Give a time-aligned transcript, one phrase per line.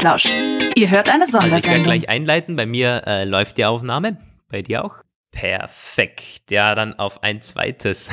[0.00, 0.34] Apfelplausch.
[0.76, 1.84] Ihr hört eine Also ich werde Sondersendung.
[1.84, 2.56] gleich einleiten.
[2.56, 4.16] Bei mir äh, läuft die Aufnahme.
[4.48, 5.02] Bei dir auch?
[5.30, 6.50] Perfekt.
[6.50, 8.08] Ja, dann auf ein zweites.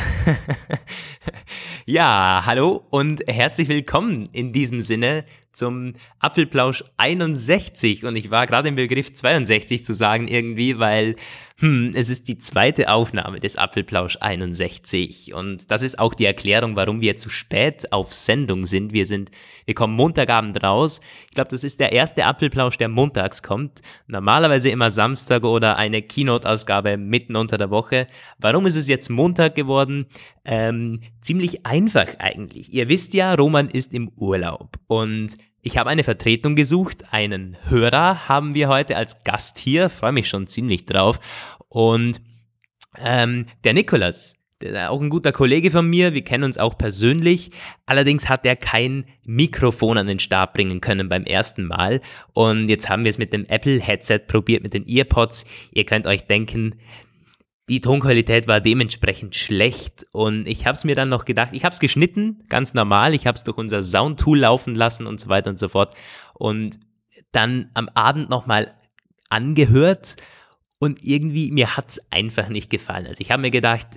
[1.86, 5.24] ja, hallo und herzlich willkommen in diesem Sinne
[5.58, 8.06] zum Apfelplausch 61.
[8.06, 11.16] Und ich war gerade im Begriff 62 zu sagen irgendwie, weil
[11.60, 15.34] hm, es ist die zweite Aufnahme des Apfelplausch 61.
[15.34, 18.94] Und das ist auch die Erklärung, warum wir zu spät auf Sendung sind.
[18.94, 19.32] Wir sind,
[19.66, 21.02] wir kommen Montagabend raus.
[21.26, 23.82] Ich glaube, das ist der erste Apfelplausch, der montags kommt.
[24.06, 28.06] Normalerweise immer Samstag oder eine Keynote-Ausgabe mitten unter der Woche.
[28.38, 30.06] Warum ist es jetzt Montag geworden?
[30.46, 32.72] Ähm, ziemlich einfach eigentlich.
[32.72, 35.36] Ihr wisst ja, Roman ist im Urlaub und
[35.68, 40.30] ich habe eine Vertretung gesucht, einen Hörer haben wir heute als Gast hier, freue mich
[40.30, 41.20] schon ziemlich drauf.
[41.68, 42.22] Und
[42.98, 47.52] ähm, der Nikolas, der auch ein guter Kollege von mir, wir kennen uns auch persönlich.
[47.86, 52.00] Allerdings hat er kein Mikrofon an den Start bringen können beim ersten Mal.
[52.32, 55.44] Und jetzt haben wir es mit dem Apple-Headset probiert, mit den Earpods.
[55.74, 56.76] Ihr könnt euch denken,
[57.70, 61.74] die Tonqualität war dementsprechend schlecht und ich habe es mir dann noch gedacht, ich habe
[61.74, 65.50] es geschnitten, ganz normal, ich habe es durch unser Soundtool laufen lassen und so weiter
[65.50, 65.94] und so fort
[66.34, 66.80] und
[67.32, 68.74] dann am Abend nochmal
[69.30, 70.16] angehört
[70.80, 73.08] und irgendwie mir hat es einfach nicht gefallen.
[73.08, 73.88] Also ich habe mir gedacht,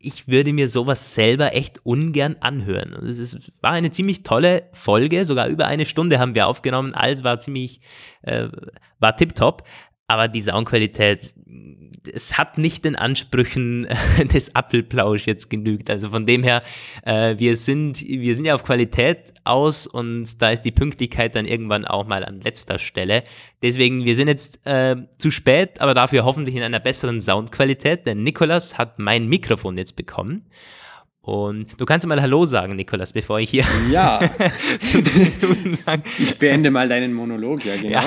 [0.00, 2.94] ich würde mir sowas selber echt ungern anhören.
[2.94, 7.24] Und es war eine ziemlich tolle Folge, sogar über eine Stunde haben wir aufgenommen, alles
[7.24, 7.80] war ziemlich,
[8.22, 8.48] äh,
[9.00, 9.64] war tipptopp,
[10.08, 11.34] aber die Soundqualität,
[12.12, 13.86] es hat nicht den Ansprüchen
[14.32, 15.90] des Apfelplausch jetzt genügt.
[15.90, 16.62] Also von dem her,
[17.04, 21.44] äh, wir sind, wir sind ja auf Qualität aus und da ist die Pünktlichkeit dann
[21.44, 23.22] irgendwann auch mal an letzter Stelle.
[23.62, 28.22] Deswegen, wir sind jetzt äh, zu spät, aber dafür hoffentlich in einer besseren Soundqualität, denn
[28.22, 30.46] Nikolas hat mein Mikrofon jetzt bekommen.
[31.28, 34.18] Und du kannst mal Hallo sagen, Nikolas, bevor ich hier Ja,
[36.18, 37.90] ich beende mal deinen Monolog, ja genau.
[37.90, 38.02] ja,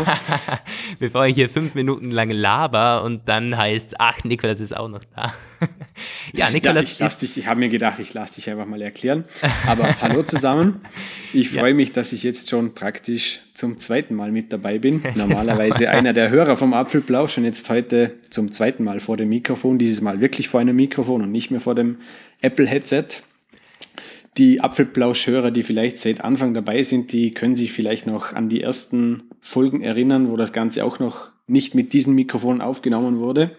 [0.99, 5.03] bevor ich hier fünf Minuten lang laber und dann heißt, ach, Nikolas ist auch noch
[5.15, 5.35] da.
[5.61, 5.67] ja,
[6.33, 8.81] Ja, Nikolas ich lass ist, dich, ich habe mir gedacht, ich lasse dich einfach mal
[8.81, 9.25] erklären.
[9.67, 10.81] Aber hallo zusammen.
[11.31, 15.03] Ich freue mich, dass ich jetzt schon praktisch zum zweiten Mal mit dabei bin.
[15.13, 19.77] Normalerweise einer der Hörer vom Apfelplausch und jetzt heute zum zweiten Mal vor dem Mikrofon.
[19.77, 21.97] Dieses Mal wirklich vor einem Mikrofon und nicht mehr vor dem
[22.41, 23.05] Apple-Headset.
[24.37, 28.61] Die Apfelplausch-Hörer, die vielleicht seit Anfang dabei sind, die können sich vielleicht noch an die
[28.61, 33.57] ersten Folgen erinnern, wo das Ganze auch noch nicht mit diesem Mikrofon aufgenommen wurde.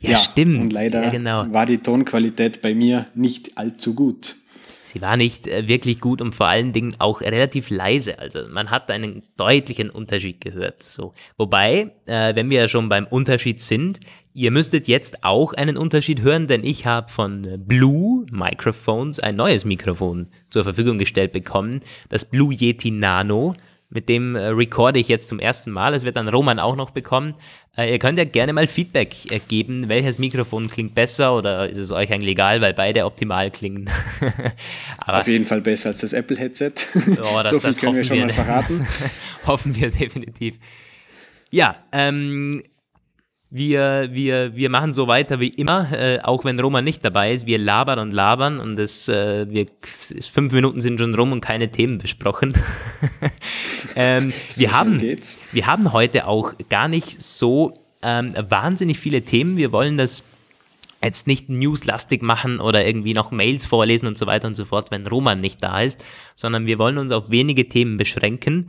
[0.00, 0.60] Ja, stimmt.
[0.60, 1.46] Und leider Ja, genau.
[1.52, 4.36] war die Tonqualität bei mir nicht allzu gut.
[4.84, 8.18] sie war nicht äh, wirklich gut und vor allen Dingen auch relativ leise.
[8.18, 10.82] Also man hat einen deutlichen Unterschied gehört.
[10.82, 11.12] So.
[11.36, 14.00] Wobei, äh, wenn wir ja schon beim Unterschied sind,
[14.38, 19.64] ihr müsstet jetzt auch einen Unterschied hören, denn ich habe von Blue Microphones ein neues
[19.64, 21.80] Mikrofon zur Verfügung gestellt bekommen.
[22.08, 23.56] Das Blue Yeti Nano.
[23.90, 25.94] Mit dem äh, recorde ich jetzt zum ersten Mal.
[25.94, 27.34] Es wird dann Roman auch noch bekommen.
[27.74, 31.78] Äh, ihr könnt ja gerne mal Feedback äh, geben, welches Mikrofon klingt besser oder ist
[31.78, 33.88] es euch eigentlich egal, weil beide optimal klingen.
[35.06, 36.72] Auf jeden Fall besser als das Apple-Headset.
[36.94, 38.26] Oh, das- so viel können wir schon wir.
[38.26, 38.86] mal verraten.
[39.46, 40.58] hoffen wir definitiv.
[41.50, 42.62] Ja, ähm,
[43.50, 47.46] wir, wir, wir machen so weiter wie immer, äh, auch wenn Roman nicht dabei ist.
[47.46, 51.70] Wir labern und labern und es, äh, wir, fünf Minuten sind schon rum und keine
[51.70, 52.52] Themen besprochen.
[53.96, 55.40] ähm, So wir, haben, geht's.
[55.52, 59.56] wir haben heute auch gar nicht so ähm, wahnsinnig viele Themen.
[59.56, 60.24] Wir wollen das
[61.02, 64.90] jetzt nicht newslastig machen oder irgendwie noch Mails vorlesen und so weiter und so fort,
[64.90, 66.04] wenn Roman nicht da ist,
[66.34, 68.66] sondern wir wollen uns auf wenige Themen beschränken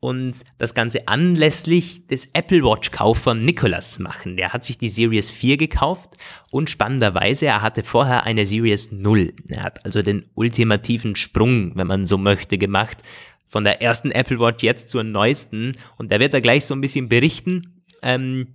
[0.00, 4.36] und das Ganze anlässlich des Apple Watch Kauf von Nicholas machen.
[4.36, 6.10] Der hat sich die Series 4 gekauft
[6.50, 9.32] und spannenderweise, er hatte vorher eine Series 0.
[9.48, 13.02] Er hat also den ultimativen Sprung, wenn man so möchte, gemacht.
[13.48, 15.72] Von der ersten Apple Watch jetzt zur neuesten.
[15.96, 18.48] Und da wird er gleich so ein bisschen berichten, ähm,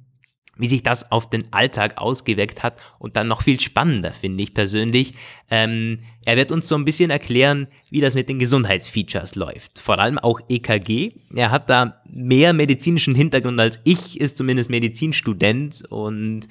[0.58, 4.54] wie sich das auf den Alltag ausgewirkt hat und dann noch viel spannender, finde ich
[4.54, 5.14] persönlich.
[5.50, 9.80] Ähm, er wird uns so ein bisschen erklären, wie das mit den Gesundheitsfeatures läuft.
[9.80, 11.14] Vor allem auch EKG.
[11.36, 16.42] Er hat da mehr medizinischen Hintergrund als ich, ist zumindest Medizinstudent und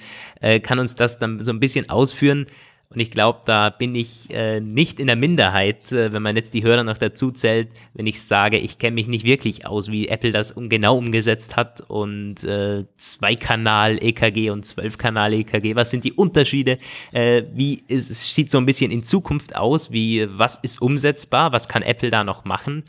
[0.40, 2.46] äh, kann uns das dann so ein bisschen ausführen.
[2.92, 6.54] Und ich glaube, da bin ich äh, nicht in der Minderheit, äh, wenn man jetzt
[6.54, 10.08] die Hörer noch dazu zählt, wenn ich sage, ich kenne mich nicht wirklich aus, wie
[10.08, 16.78] Apple das um, genau umgesetzt hat und äh, Zwei-Kanal-EKG und Zwölf-Kanal-EKG, was sind die Unterschiede?
[17.12, 19.92] Äh, wie ist, sieht so ein bisschen in Zukunft aus?
[19.92, 21.52] Wie, was ist umsetzbar?
[21.52, 22.82] Was kann Apple da noch machen?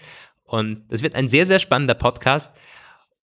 [0.46, 2.58] Und das wird ein sehr, sehr spannender Podcast.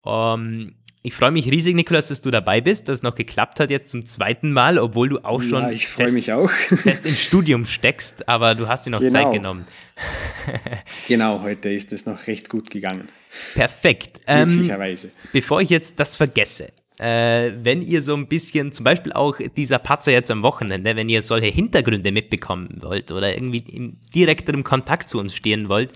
[0.06, 0.76] Ähm,
[1.08, 3.90] ich freue mich riesig, Nikolas, dass du dabei bist, dass es noch geklappt hat jetzt
[3.92, 6.50] zum zweiten Mal, obwohl du auch schon Ja, ich fest, mich auch.
[6.52, 9.12] fest im Studium steckst, aber du hast dir noch Genau.
[9.12, 9.66] Zeit genommen.
[11.08, 13.08] genau, heute ist es noch recht gut gegangen.
[13.56, 14.20] Perfekt.
[14.26, 15.08] Glücklicherweise.
[15.08, 19.38] Ähm, bevor ich jetzt das vergesse, äh, wenn ihr so ein bisschen, zum Beispiel auch
[19.56, 24.66] dieser Patzer jetzt am Wochenende, wenn ihr solche Hintergründe mitbekommen wollt oder irgendwie in direkterem
[24.66, 25.92] Kontakt zu uns stehen wollt,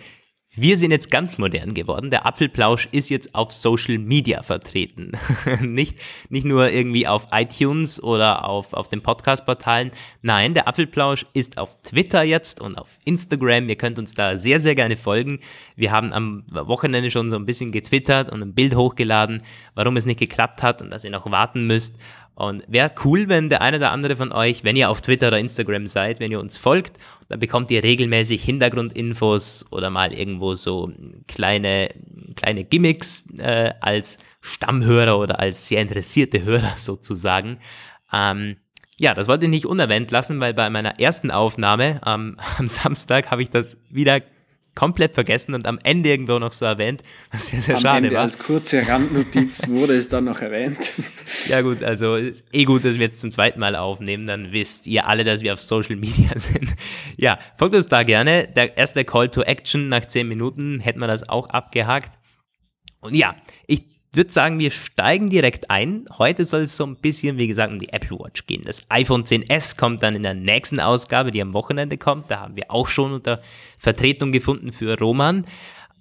[0.54, 2.10] wir sind jetzt ganz modern geworden.
[2.10, 5.14] Der Apfelplausch ist jetzt auf Social Media vertreten.
[5.62, 9.92] nicht, nicht nur irgendwie auf iTunes oder auf, auf den Podcast-Portalen.
[10.22, 13.70] Nein, der Apfelplausch ist auf Twitter jetzt und auf Instagram.
[13.70, 15.40] Ihr könnt uns da sehr, sehr gerne folgen.
[15.78, 19.44] Wir haben am Wochenende schon so ein bisschen getwittert und ein Bild hochgeladen,
[19.74, 21.98] warum es nicht geklappt hat und dass ihr noch warten müsst.
[22.36, 25.40] Und wäre cool, wenn der eine oder andere von euch, wenn ihr auf Twitter oder
[25.40, 26.98] Instagram seid, wenn ihr uns folgt,
[27.30, 30.92] dann bekommt ihr regelmäßig Hintergrundinfos oder mal irgendwo so
[31.28, 31.90] kleine,
[32.36, 37.60] kleine Gimmicks äh, als Stammhörer oder als sehr interessierte Hörer sozusagen.
[38.12, 38.58] Ähm,
[38.98, 43.32] ja, das wollte ich nicht unerwähnt lassen, weil bei meiner ersten Aufnahme ähm, am Samstag
[43.32, 44.22] habe ich das wieder
[44.76, 48.16] komplett vergessen und am Ende irgendwo noch so erwähnt, was sehr, sehr am schade Ende
[48.16, 48.24] war.
[48.24, 50.94] Als kurze Randnotiz wurde es dann noch erwähnt.
[51.48, 54.88] Ja gut, also ist eh gut, dass wir jetzt zum zweiten Mal aufnehmen, dann wisst
[54.88, 56.70] ihr alle, dass wir auf Social Media sind.
[57.18, 58.48] Ja, folgt uns da gerne.
[58.48, 62.20] Der erste Call to Action nach 10 Minuten hätten wir das auch abgehakt.
[63.00, 63.36] Und ja,
[63.68, 66.06] ich würde sagen, wir steigen direkt ein.
[66.18, 68.64] Heute soll es so ein bisschen, wie gesagt, um die Apple Watch gehen.
[68.66, 72.30] Das iPhone 10s kommt dann in der nächsten Ausgabe, die am Wochenende kommt.
[72.30, 73.42] Da haben wir auch schon unter
[73.78, 75.46] Vertretung gefunden für Roman.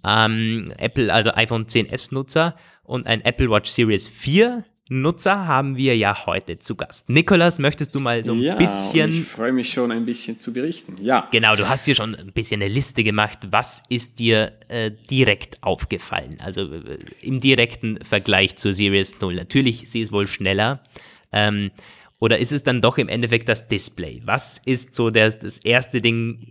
[0.04, 5.96] Ähm, Apple, also iPhone 10s Nutzer und ein Apple Watch Series 4 Nutzer haben wir
[5.96, 7.08] ja heute zu Gast.
[7.10, 9.10] Nikolas, möchtest du mal so ein ja, bisschen.
[9.10, 10.96] Ich freue mich schon ein bisschen zu berichten.
[11.00, 11.28] Ja.
[11.30, 13.38] Genau, du hast dir schon ein bisschen eine Liste gemacht.
[13.52, 16.38] Was ist dir äh, direkt aufgefallen?
[16.40, 19.36] Also äh, im direkten Vergleich zur Series 0.
[19.36, 20.82] Natürlich, sie ist wohl schneller.
[21.30, 21.70] Ähm,
[22.18, 24.22] oder ist es dann doch im Endeffekt das Display?
[24.24, 26.48] Was ist so der, das erste Ding,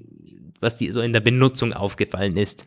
[0.61, 2.65] was dir so in der Benutzung aufgefallen ist?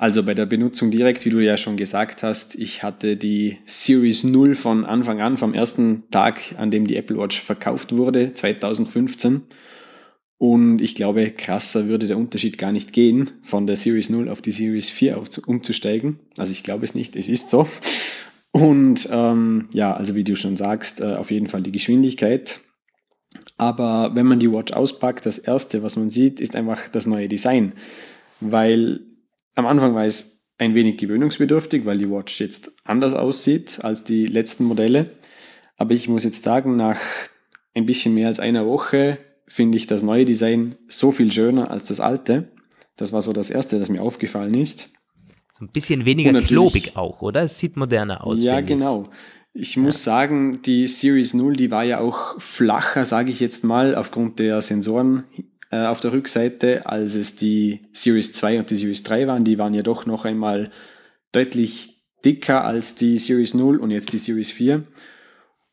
[0.00, 4.22] Also bei der Benutzung direkt, wie du ja schon gesagt hast, ich hatte die Series
[4.22, 9.42] 0 von Anfang an, vom ersten Tag, an dem die Apple Watch verkauft wurde, 2015.
[10.38, 14.40] Und ich glaube, krasser würde der Unterschied gar nicht gehen, von der Series 0 auf
[14.40, 16.20] die Series 4 umzusteigen.
[16.38, 17.68] Also ich glaube es nicht, es ist so.
[18.52, 22.60] Und ähm, ja, also wie du schon sagst, äh, auf jeden Fall die Geschwindigkeit.
[23.56, 27.26] Aber wenn man die Watch auspackt, das Erste, was man sieht, ist einfach das neue
[27.26, 27.72] Design.
[28.40, 29.00] Weil
[29.58, 34.26] am Anfang war es ein wenig gewöhnungsbedürftig, weil die Watch jetzt anders aussieht als die
[34.26, 35.10] letzten Modelle.
[35.76, 36.98] Aber ich muss jetzt sagen, nach
[37.74, 39.18] ein bisschen mehr als einer Woche
[39.48, 42.52] finde ich das neue Design so viel schöner als das alte.
[42.96, 44.90] Das war so das Erste, das mir aufgefallen ist.
[45.52, 47.42] So ein bisschen weniger klobig auch, oder?
[47.42, 48.40] Es sieht moderner aus.
[48.42, 49.08] Ja, genau.
[49.54, 50.12] Ich muss ja.
[50.12, 54.62] sagen, die Series 0, die war ja auch flacher, sage ich jetzt mal, aufgrund der
[54.62, 55.24] Sensoren
[55.70, 59.44] äh, auf der Rückseite, als es die Series 2 und die Series 3 waren.
[59.44, 60.70] Die waren ja doch noch einmal
[61.32, 64.84] deutlich dicker als die Series 0 und jetzt die Series 4.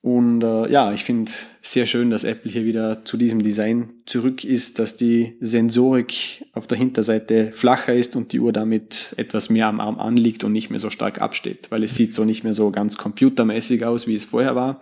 [0.05, 1.31] Und äh, ja, ich finde
[1.63, 6.67] sehr schön, dass Apple hier wieder zu diesem Design zurück ist, dass die Sensorik auf
[6.67, 10.69] der Hinterseite flacher ist und die Uhr damit etwas mehr am Arm anliegt und nicht
[10.69, 14.13] mehr so stark absteht, weil es sieht so nicht mehr so ganz computermäßig aus, wie
[14.13, 14.79] es vorher war,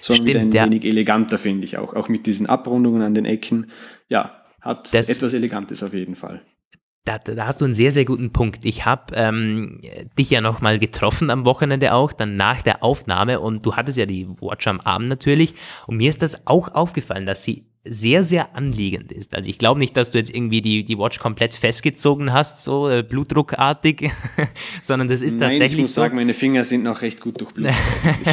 [0.00, 0.64] sondern Stimmt, wieder ein ja.
[0.64, 1.92] wenig eleganter, finde ich auch.
[1.92, 3.66] Auch mit diesen Abrundungen an den Ecken.
[4.08, 6.42] Ja, hat das, etwas Elegantes auf jeden Fall.
[7.04, 8.64] Da, da, hast du einen sehr, sehr guten Punkt.
[8.64, 9.80] Ich habe ähm,
[10.16, 14.06] dich ja nochmal getroffen am Wochenende auch, dann nach der Aufnahme und du hattest ja
[14.06, 15.54] die Watch am Abend natürlich
[15.88, 19.34] und mir ist das auch aufgefallen, dass sie sehr, sehr anliegend ist.
[19.34, 22.88] Also ich glaube nicht, dass du jetzt irgendwie die, die Watch komplett festgezogen hast, so
[22.88, 24.10] äh, blutdruckartig,
[24.82, 26.02] sondern das ist Nein, tatsächlich ich muss so.
[26.02, 27.74] sagen, meine Finger sind noch recht gut durchblutet.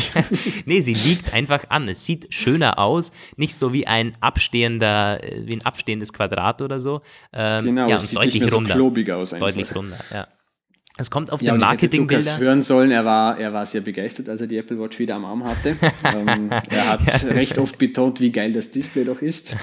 [0.65, 1.87] nee, sie liegt einfach an.
[1.87, 6.79] Es sieht schöner aus, nicht so wie ein abstehender, äh, wie ein abstehendes Quadrat oder
[6.79, 7.01] so.
[7.33, 9.47] Ähm, genau, ja, es sieht deutlich nicht mehr so klobig aus einfach.
[9.47, 10.27] Deutlich runder, ja.
[10.99, 12.23] Es kommt auf ja, den Marketingbilder.
[12.23, 15.15] Lukas hören sollen, er war, er war sehr begeistert, als er die Apple Watch wieder
[15.15, 15.77] am Arm hatte.
[16.03, 17.29] ähm, er hat ja.
[17.29, 19.55] recht oft betont, wie geil das Display doch ist.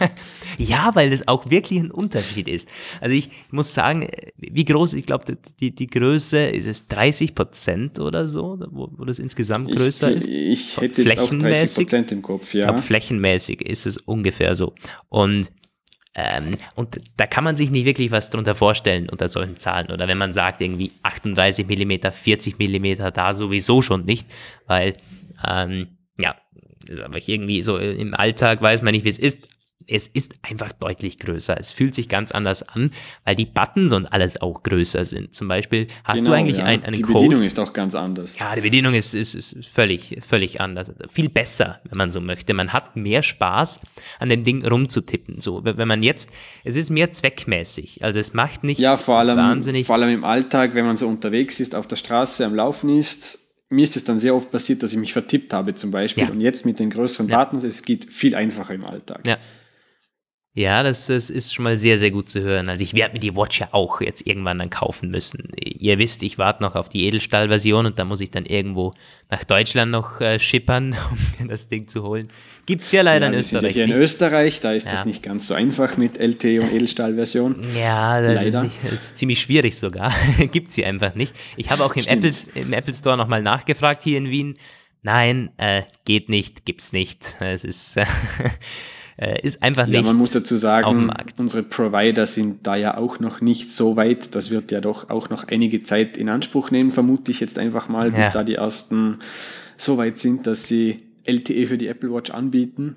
[0.58, 2.68] ja, weil das auch wirklich ein Unterschied ist.
[3.00, 7.98] Also ich muss sagen, wie groß, ich glaube, die, die Größe ist es 30 Prozent
[7.98, 10.28] oder so, wo, wo das insgesamt größer ich, ist.
[10.28, 12.60] Ich hätte jetzt auch 30 Prozent im Kopf, ja.
[12.60, 14.72] Ich glaube, flächenmäßig ist es ungefähr so.
[15.08, 15.50] Und
[16.18, 19.90] ähm, und da kann man sich nicht wirklich was drunter vorstellen unter solchen Zahlen.
[19.90, 24.26] Oder wenn man sagt, irgendwie 38 mm, 40 mm, da sowieso schon nicht,
[24.66, 24.96] weil,
[25.46, 26.34] ähm, ja,
[26.86, 29.46] ist einfach irgendwie so im Alltag weiß man nicht, wie es ist.
[29.88, 31.56] Es ist einfach deutlich größer.
[31.58, 32.90] Es fühlt sich ganz anders an,
[33.24, 35.34] weil die Buttons und alles auch größer sind.
[35.34, 36.64] Zum Beispiel, hast genau, du eigentlich ja.
[36.64, 37.18] ein, einen die Code?
[37.18, 38.38] Die Bedienung ist auch ganz anders.
[38.38, 40.92] Ja, die Bedienung ist, ist, ist völlig, völlig anders.
[41.10, 42.52] Viel besser, wenn man so möchte.
[42.54, 43.80] Man hat mehr Spaß,
[44.18, 45.40] an dem Ding rumzutippen.
[45.40, 46.30] So, wenn man jetzt,
[46.64, 48.02] es ist mehr zweckmäßig.
[48.02, 49.86] Also es macht nicht ja, vor allem, wahnsinnig.
[49.86, 53.40] vor allem im Alltag, wenn man so unterwegs ist, auf der Straße am Laufen ist.
[53.68, 56.24] Mir ist es dann sehr oft passiert, dass ich mich vertippt habe zum Beispiel.
[56.24, 56.30] Ja.
[56.30, 57.44] Und jetzt mit den größeren Ja.
[57.44, 59.26] Buttons, es geht viel einfacher im Alltag.
[59.26, 59.38] Ja.
[60.58, 62.70] Ja, das, das ist schon mal sehr, sehr gut zu hören.
[62.70, 65.50] Also ich werde mir die Watch ja auch jetzt irgendwann dann kaufen müssen.
[65.54, 68.94] Ihr wisst, ich warte noch auf die Edelstahl-Version und da muss ich dann irgendwo
[69.28, 72.28] nach Deutschland noch äh, schippern, um mir das Ding zu holen.
[72.64, 73.98] Gibt's ja leider Ja, in wir sind ja Österreich hier in nicht.
[74.00, 74.92] Österreich, da ist Ja.
[74.92, 77.56] das nicht ganz so einfach mit LTE und Edelstahl-Version.
[77.78, 78.64] Ja, Leider.
[78.64, 80.10] Ist, nicht, das ist ziemlich schwierig sogar.
[80.52, 81.34] Gibt's hier einfach nicht.
[81.58, 82.06] Ich habe auch im.
[82.06, 84.54] Apple, im Apple Store nochmal nachgefragt hier in Wien.
[85.02, 87.36] Nein, äh, geht nicht, gibt's nicht.
[87.40, 88.06] Es ist, äh,
[89.42, 90.04] ist einfach Ja, nicht.
[90.04, 94.34] man muss dazu sagen, unsere Provider sind da ja auch noch nicht so weit.
[94.34, 97.88] Das wird ja doch auch noch einige Zeit in Anspruch nehmen, vermute ich jetzt einfach
[97.88, 98.32] mal, bis Ja.
[98.32, 99.18] da die ersten
[99.78, 102.96] so weit sind, dass sie LTE für die Apple Watch anbieten.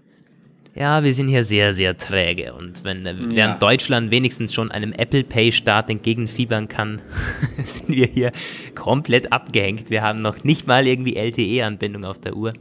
[0.76, 2.54] Ja, wir sind hier sehr, sehr träge.
[2.54, 3.58] Und wenn äh, während Ja.
[3.58, 7.02] Deutschland wenigstens schon einem Apple Pay-Start entgegenfiebern kann,
[7.66, 8.32] sind wir hier
[8.76, 9.90] komplett abgehängt.
[9.90, 12.54] Wir haben noch nicht mal irgendwie LTE-Anbindung auf der Uhr.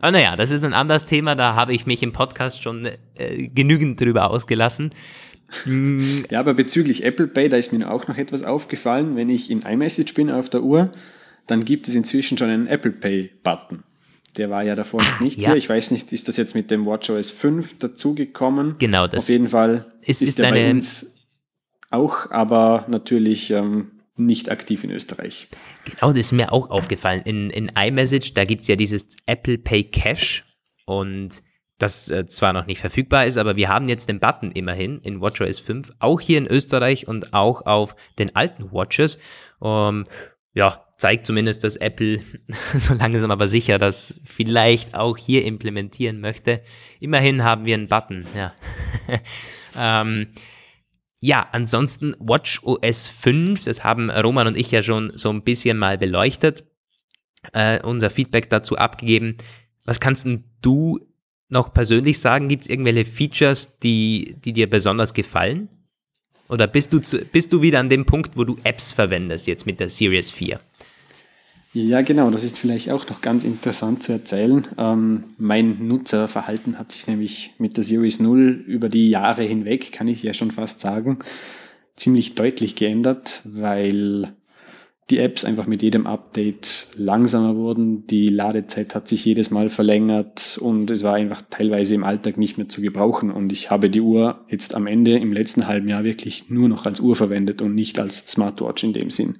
[0.00, 3.48] Aber naja, das ist ein anderes Thema, da habe ich mich im Podcast schon äh,
[3.48, 4.94] genügend drüber ausgelassen.
[6.30, 9.16] Ja, aber bezüglich Apple Pay, da ist mir auch noch etwas aufgefallen.
[9.16, 10.92] Wenn ich in iMessage bin auf der Uhr,
[11.46, 13.82] dann gibt es inzwischen schon einen Apple Pay-Button.
[14.36, 15.48] Der war ja davor noch nicht ja.
[15.48, 15.56] hier.
[15.56, 18.76] Ich weiß nicht, ist das jetzt mit dem WatchOS 5 dazugekommen?
[18.78, 21.16] Genau, das Auf jeden Fall ist- ist, ist der bei uns
[21.90, 23.90] auch, aber natürlich ähm,
[24.20, 25.48] nicht aktiv in Österreich.
[25.84, 27.22] Genau, das ist mir auch aufgefallen.
[27.24, 30.44] In, in iMessage, da gibt es ja dieses Apple Pay Cash
[30.86, 31.42] und
[31.78, 35.20] das äh, zwar noch nicht verfügbar ist, aber wir haben jetzt den Button immerhin in
[35.20, 39.18] WatchOS 5, auch hier in Österreich und auch auf den alten Watches.
[39.62, 40.06] Ähm,
[40.52, 42.22] ja, zeigt zumindest, dass Apple
[42.76, 46.62] so langsam aber sicher das vielleicht auch hier implementieren möchte.
[47.00, 48.52] Immerhin haben wir einen Button, ja.
[49.76, 50.28] ähm,
[51.20, 55.76] ja, ansonsten Watch OS 5, das haben Roman und ich ja schon so ein bisschen
[55.76, 56.64] mal beleuchtet,
[57.52, 59.36] äh, unser Feedback dazu abgegeben.
[59.84, 61.00] Was kannst denn du
[61.48, 62.48] noch persönlich sagen?
[62.48, 65.68] Gibt es irgendwelche Features, die, die dir besonders gefallen?
[66.48, 69.66] Oder bist du, zu, bist du wieder an dem Punkt, wo du Apps verwendest jetzt
[69.66, 70.58] mit der Series 4?
[71.72, 74.66] Ja, genau, das ist vielleicht auch noch ganz interessant zu erzählen.
[74.76, 80.08] Ähm, mein Nutzerverhalten hat sich nämlich mit der Series 0 über die Jahre hinweg, kann
[80.08, 81.18] ich ja schon fast sagen,
[81.94, 84.34] ziemlich deutlich geändert, weil
[85.10, 90.58] die Apps einfach mit jedem Update langsamer wurden, die Ladezeit hat sich jedes Mal verlängert
[90.60, 94.00] und es war einfach teilweise im Alltag nicht mehr zu gebrauchen und ich habe die
[94.00, 97.76] Uhr jetzt am Ende im letzten halben Jahr wirklich nur noch als Uhr verwendet und
[97.76, 99.36] nicht als Smartwatch in dem Sinn.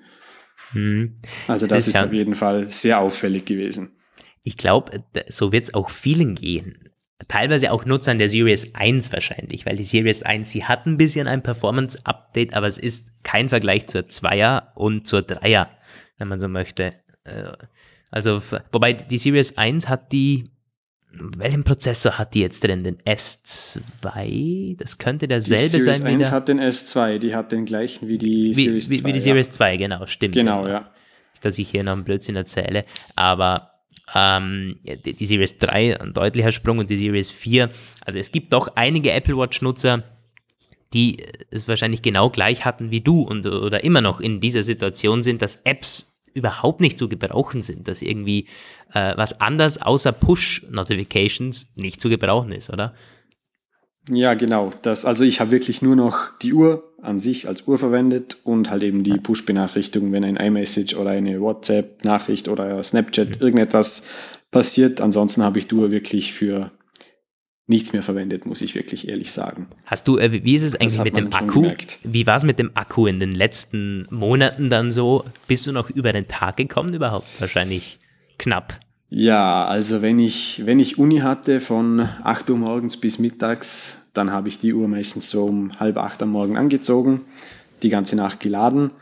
[0.72, 1.16] Hm.
[1.48, 3.96] Also Das das ist ja- auf jeden Fall sehr auffällig gewesen.
[4.42, 6.88] Ich glaube, so wird es auch vielen gehen.
[7.28, 11.28] Teilweise auch Nutzern der Series 1 wahrscheinlich, weil die Series 1, sie hat ein bisschen
[11.28, 15.68] ein Performance-Update, aber es ist kein Vergleich zur 2er und zur 3er,
[16.18, 16.94] wenn man so möchte.
[17.24, 17.52] Äh,
[18.12, 20.50] Also, wobei die Series 1 hat die,
[21.12, 22.84] welchen Prozessor hat die jetzt drin?
[22.84, 24.76] Den S2?
[24.76, 26.30] Das könnte Die derselbe Series sein 1 wieder.
[26.30, 29.08] hat den S2, die hat den gleichen wie die wie, Series wie, 2.
[29.08, 29.24] wie die ja.
[29.24, 30.34] Series 2, genau, stimmt.
[30.34, 30.90] Genau, ja.
[31.40, 32.84] dass ich hier noch einen Blödsinn erzähle,
[33.16, 33.70] aber
[34.14, 37.70] ähm, die, die Series 3 ein deutlicher Sprung und die Series 4.
[38.04, 40.02] Also es gibt doch einige Apple Watch-Nutzer,
[40.92, 45.22] die es wahrscheinlich genau gleich hatten wie du und oder immer noch in dieser Situation
[45.22, 48.46] sind, dass Apps überhaupt nicht zu gebrauchen sind, dass irgendwie
[48.92, 52.94] äh, was anders außer Push-Notifications nicht zu gebrauchen ist, oder?
[54.08, 54.72] Ja, genau.
[54.82, 58.70] Das, also ich habe wirklich nur noch die Uhr an sich als Uhr verwendet und
[58.70, 64.06] halt eben die Push-Benachrichtigung, wenn ein iMessage oder eine WhatsApp-Nachricht oder Snapchat irgendetwas
[64.50, 65.00] passiert.
[65.00, 66.70] Ansonsten habe ich die Uhr wirklich für
[67.70, 69.68] nichts mehr verwendet, muss ich wirklich ehrlich sagen.
[69.86, 71.62] Hast du, äh, wie ist es eigentlich mit dem Akku?
[71.62, 72.00] gemerkt.
[72.02, 75.24] Wie war es mit dem Akku in den letzten Monaten dann so?
[75.46, 77.28] Bist du noch über den Tag gekommen überhaupt?
[77.40, 77.98] Wahrscheinlich
[78.38, 78.78] knapp.
[79.08, 84.30] Ja, also wenn ich, wenn ich Uni hatte von 8 Uhr morgens bis mittags, dann
[84.30, 87.22] habe ich die Uhr meistens so um halb acht am Morgen angezogen,
[87.82, 88.92] die ganze Nacht geladen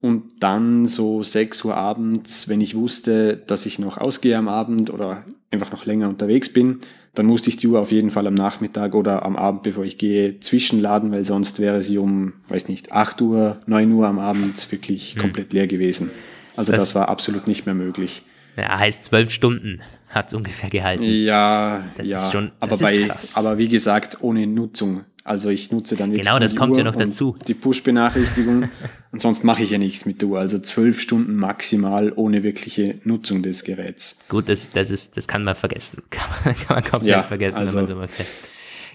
[0.00, 4.90] und dann so 6 Uhr abends, wenn ich wusste, dass ich noch ausgehe am Abend
[4.90, 6.80] oder einfach noch länger unterwegs bin,
[7.14, 9.98] dann musste ich die Uhr auf jeden Fall am Nachmittag oder am Abend, bevor ich
[9.98, 14.70] gehe, zwischenladen, weil sonst wäre sie um, weiß nicht, 8 Uhr, 9 Uhr am Abend
[14.72, 16.10] wirklich komplett leer gewesen.
[16.56, 18.22] Also Das- das war absolut nicht mehr möglich.
[18.56, 21.02] Ja, heißt zwölf Stunden hat es ungefähr gehalten.
[21.02, 22.24] Ja, Das ja.
[22.24, 23.34] ist schon- aber, bei, krass.
[23.36, 25.04] aber wie gesagt, ohne Nutzung.
[25.26, 27.36] Also ich nutze dann wirklich Genau, das die kommt ja Uhr noch und dazu.
[27.48, 28.68] Die Push-Benachrichtigung.
[29.10, 30.38] und sonst mache ich ja nichts mit der Uhr.
[30.38, 34.18] Also zwölf Stunden maximal ohne wirkliche Nutzung des Geräts.
[34.28, 36.02] Gut, das, das, ist, das kann man vergessen.
[36.10, 38.24] Kann man, kann man komplett Ja, vergessen, also- wenn man so möchte.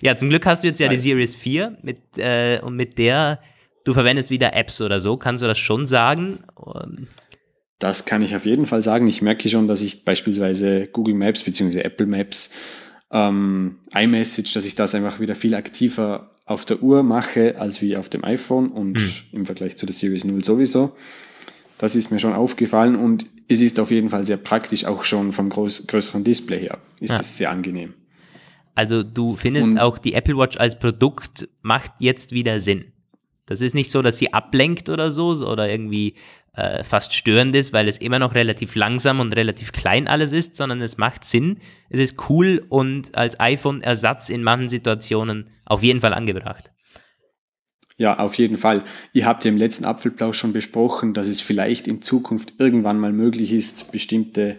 [0.01, 0.97] Ja, zum Glück hast du jetzt ja die.
[0.97, 3.39] Series 4 mit, äh, und mit der,
[3.83, 5.17] du verwendest wieder Apps oder so.
[5.17, 6.39] Kannst du das schon sagen?
[6.55, 7.07] Und,
[7.79, 9.07] Das kann ich auf jeden Fall sagen.
[9.07, 11.79] Ich merke schon, dass ich beispielsweise Google Maps bzw.
[11.81, 12.51] Apple Maps,
[13.11, 17.95] ähm, iMessage, dass ich das einfach wieder viel aktiver auf der Uhr mache als wie
[17.97, 18.99] auf dem iPhone und
[19.31, 20.95] im Vergleich zu der Series 0 sowieso.
[21.77, 25.31] Das ist mir schon aufgefallen und es ist auf jeden Fall sehr praktisch, auch schon
[25.31, 27.17] vom groß, größeren Display her ist Ja.
[27.17, 27.93] das sehr angenehm.
[28.75, 32.85] Also du findest Und- auch die Apple Watch als Produkt macht jetzt wieder Sinn.
[33.45, 36.13] Das ist nicht so, dass sie ablenkt oder so- oder irgendwie
[36.53, 40.55] äh, fast störend ist, weil es immer noch relativ langsam und relativ klein alles ist,
[40.55, 41.59] sondern es macht Sinn.
[41.89, 46.71] Es ist cool und als iPhone-Ersatz in manchen Situationen auf jeden Fall angebracht.
[47.97, 48.83] Ja, auf jeden Fall.
[49.11, 53.11] Ihr habt ja im letzten Apfelplausch schon besprochen, dass es vielleicht in Zukunft irgendwann mal
[53.11, 54.55] möglich ist, bestimmte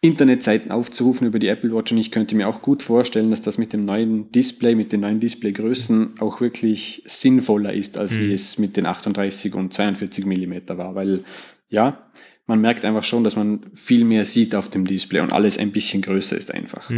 [0.00, 1.92] Internetseiten aufzurufen über die Apple Watch.
[1.92, 5.00] Und ich könnte mir auch gut vorstellen, dass das mit dem neuen Display, mit den
[5.00, 10.78] neuen Displaygrößen auch wirklich sinnvoller ist, als wie es mit den 38 und 42 Millimeter
[10.78, 11.24] war, weil
[11.68, 12.08] ja,
[12.46, 15.72] man merkt einfach schon, dass man viel mehr sieht auf dem Display und alles ein
[15.72, 16.88] bisschen größer ist einfach.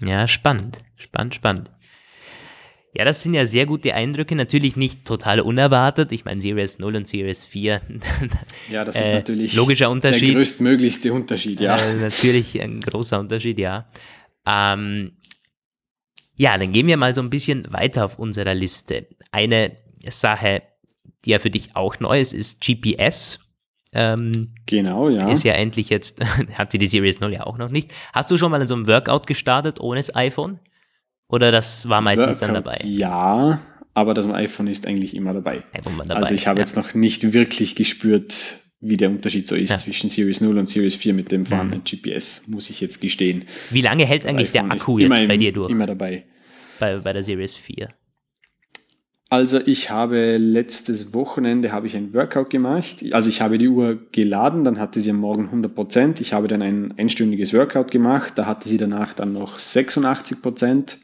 [0.00, 1.70] Ja, spannend, spannend, spannend.
[2.96, 6.12] Ja, das sind ja sehr gute Eindrücke, natürlich nicht total unerwartet.
[6.12, 7.80] Ich meine, Series 0 und Series 4,
[8.70, 10.28] Ja, das ist Äh, natürlich logischer Unterschied.
[10.28, 11.76] der größtmöglichste Unterschied, ja.
[11.76, 13.86] Äh, natürlich ein großer Unterschied, ja.
[14.46, 15.12] Ähm,
[16.36, 19.06] ja, dann gehen wir mal so ein bisschen weiter auf unserer Liste.
[19.30, 19.76] Eine
[20.08, 20.62] Sache,
[21.24, 23.40] die ja für dich auch neu ist, ist GPS.
[23.92, 25.30] Ähm, Genau, ja.
[25.30, 26.20] Ist ja endlich jetzt,
[26.54, 27.92] hat sie die Series 0 ja auch noch nicht.
[28.12, 30.60] Hast du schon mal in so einem Workout gestartet ohne das iPhone?
[31.28, 32.78] Oder das war meistens dann dabei?
[32.84, 33.60] Ja,
[33.94, 35.62] aber das iPhone ist eigentlich immer dabei.
[35.72, 36.14] Dabei.
[36.14, 36.64] Also ich habe ja.
[36.64, 39.76] jetzt noch nicht wirklich gespürt, wie der Unterschied so ist Ja.
[39.76, 39.80] Mhm.
[39.80, 43.44] zwischen Series 0 und Series 4 mit dem vorhandenen GPS, muss ich jetzt gestehen.
[43.70, 45.70] Wie lange hält eigentlich der iPhone ist Akku jetzt bei im- dir durch?
[45.70, 46.24] Immer dabei.
[46.78, 47.88] Bei, bei der Series 4?
[49.28, 53.04] Also ich habe letztes Wochenende habe ich ein Workout gemacht.
[53.10, 56.20] Also ich habe die Uhr geladen, dann hatte sie am Morgen 100%.
[56.20, 60.98] Ich habe dann ein einstündiges Workout gemacht, da hatte sie danach dann noch 86%.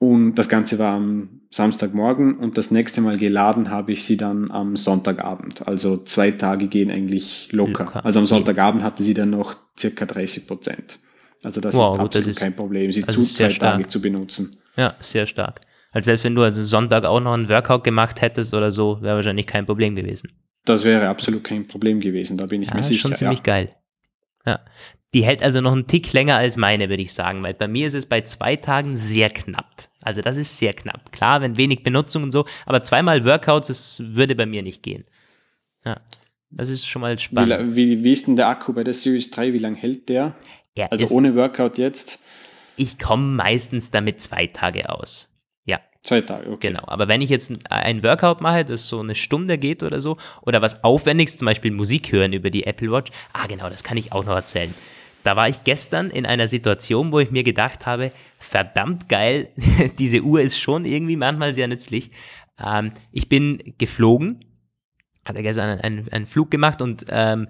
[0.00, 4.50] Und das Ganze war am Samstagmorgen und das nächste Mal geladen habe ich sie dann
[4.50, 5.66] am Sonntagabend.
[5.66, 7.84] Also zwei Tage gehen eigentlich locker.
[7.84, 8.04] Locker.
[8.04, 10.98] Also am Sonntagabend hatte sie dann noch circa 30%.
[11.42, 13.58] Also das Wow, ist absolut das ist- kein Problem, sie das zu ist sehr zwei
[13.58, 13.90] Tage stark.
[13.92, 14.56] zu benutzen.
[14.76, 15.60] Ja, sehr stark.
[15.90, 19.16] Also selbst wenn du also Sonntag auch noch einen Workout gemacht hättest oder so, wäre
[19.16, 20.30] wahrscheinlich kein Problem gewesen.
[20.64, 23.08] Das wäre absolut kein Problem gewesen, da bin ich Ja, mir ist sicher.
[23.08, 23.42] schon ziemlich ja.
[23.44, 23.74] geil.
[24.46, 24.60] Ja.
[25.14, 27.86] Die hält also noch einen Tick länger als meine, würde ich sagen, weil bei mir
[27.86, 29.88] ist es bei zwei Tagen sehr knapp.
[30.02, 31.12] Also das ist sehr knapp.
[31.12, 35.04] Klar, wenn wenig Benutzung und so, aber zweimal Workouts, das würde bei mir nicht gehen.
[35.84, 36.00] Ja,
[36.50, 37.48] das ist schon mal Wie, spannend.
[37.48, 39.52] la- wie, wie ist denn der Akku bei der Series 3?
[39.54, 40.34] Wie lange hält der?
[40.74, 42.22] Er Also ist, ohne Workout jetzt?
[42.76, 45.28] ich komme meistens damit zwei Tage aus.
[45.64, 46.68] Ja, Zwei Tage, okay.
[46.68, 50.16] Genau, aber wenn ich jetzt ein Workout mache, das so eine Stunde geht oder so,
[50.42, 53.96] oder was Aufwendiges, zum Beispiel Musik hören über die Apple Watch, ah genau, das kann
[53.96, 54.72] ich auch noch erzählen.
[55.28, 59.50] Da war ich gestern in einer Situation, wo ich mir gedacht habe, verdammt geil,
[59.98, 62.12] diese Uhr ist schon irgendwie manchmal sehr nützlich.
[62.58, 64.42] Ähm, ich bin geflogen,
[65.26, 67.46] hatte gestern einen, einen, einen Flug gemacht und ähm,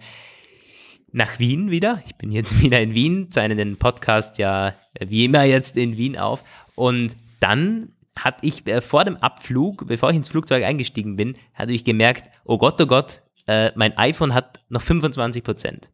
[1.12, 2.02] nach Wien wieder.
[2.04, 6.18] Ich bin jetzt wieder in Wien, zeichne den Podcast ja wie immer jetzt in Wien
[6.18, 6.42] auf.
[6.74, 11.70] Und dann hatte ich äh, vor dem Abflug, bevor ich ins Flugzeug eingestiegen bin, hatte
[11.70, 15.90] ich gemerkt, oh Gott, oh Gott, äh, mein iPhone hat noch 25 Prozent.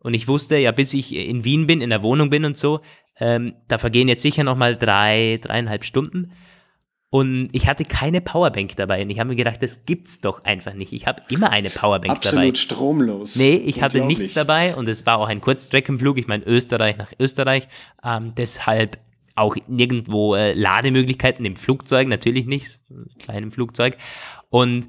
[0.00, 2.80] Und ich wusste, ja, bis ich in Wien bin, in der Wohnung bin und so,
[3.18, 6.32] ähm, da vergehen jetzt sicher noch mal drei, dreieinhalb Stunden.
[7.10, 9.02] Und ich hatte keine Powerbank dabei.
[9.02, 10.92] Und ich habe mir gedacht, das gibt's doch einfach nicht.
[10.92, 12.54] Ich habe immer eine Powerbank Absolut dabei.
[12.54, 13.36] stromlos.
[13.36, 16.18] Nee, ich hatte nichts dabei und es war auch ein Kurzstreckenflug.
[16.18, 17.66] Ich meine, Österreich nach Österreich.
[18.04, 18.98] Ähm, deshalb
[19.36, 22.80] auch nirgendwo äh, Lademöglichkeiten im Flugzeug, natürlich nicht,
[23.18, 23.96] kleinem Flugzeug.
[24.50, 24.88] Und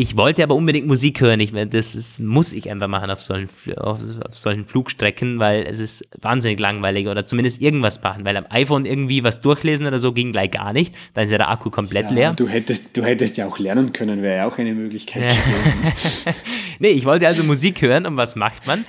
[0.00, 1.40] ich wollte aber unbedingt Musik hören.
[1.40, 5.78] Ich, das ist, muss ich einfach machen auf solchen, auf, auf solchen Flugstrecken, weil es
[5.78, 10.12] ist wahnsinnig langweilig oder zumindest irgendwas machen, weil am iPhone irgendwie was durchlesen oder so
[10.14, 10.94] ging gleich gar nicht.
[11.12, 12.32] Dann ist ja der Akku komplett Ja, leer.
[12.32, 16.34] du, hättest, du hättest ja auch lernen können, wäre ja auch eine Möglichkeit gewesen.
[16.78, 18.86] Nee, ich wollte also Musik hören und was macht man?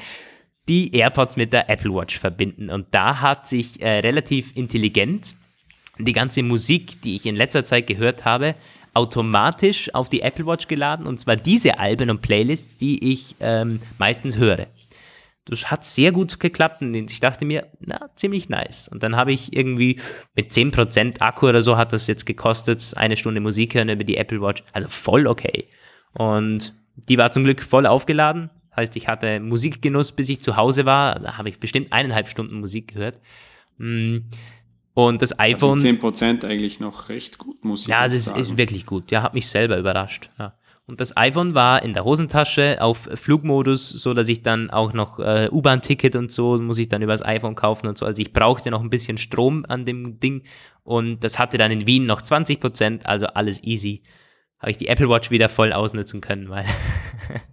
[0.69, 2.69] Die AirPods mit der Apple Watch verbinden.
[2.69, 5.35] Und da hat sich äh, relativ intelligent
[5.99, 8.55] die ganze Musik, die ich in letzter Zeit gehört habe,
[8.93, 11.05] automatisch auf die Apple Watch geladen.
[11.05, 14.67] Und zwar diese Alben und Playlists, die ich ähm, meistens höre.
[15.45, 18.87] das hat sehr gut geklappt und ich dachte mir, na, ziemlich nice.
[18.87, 19.99] Und dann habe ich irgendwie
[20.35, 24.17] mit 10% Akku oder so hat das jetzt gekostet, eine Stunde Musik hören über die
[24.17, 24.63] Apple Watch.
[24.73, 25.67] Also voll okay.
[26.13, 28.49] Und die war zum Glück voll aufgeladen.
[28.75, 31.19] Heißt, ich hatte Musikgenuss, bis ich zu Hause war.
[31.19, 33.19] Da habe ich bestimmt eineinhalb Stunden Musik gehört.
[33.77, 34.19] Mm.
[34.93, 35.73] Und das iPhone.
[35.73, 38.35] Also 10% eigentlich noch recht gut, muss ich ja, sagen.
[38.35, 39.09] Ja, es ist wirklich gut.
[39.11, 40.29] Ja, hat mich selber überrascht.
[40.37, 40.53] Ja.
[40.87, 45.19] Und das iPhone war in der Hosentasche auf Flugmodus, so dass ich dann auch noch
[45.19, 48.05] äh, U-Bahn-Ticket und so muss ich dann über das iPhone kaufen und so.
[48.05, 50.43] Also ich brauchte noch ein bisschen Strom an dem Ding
[50.83, 54.03] und das hatte dann in Wien noch 20 Prozent, also alles easy.
[54.59, 56.65] Habe ich die Apple Watch wieder voll ausnutzen können, weil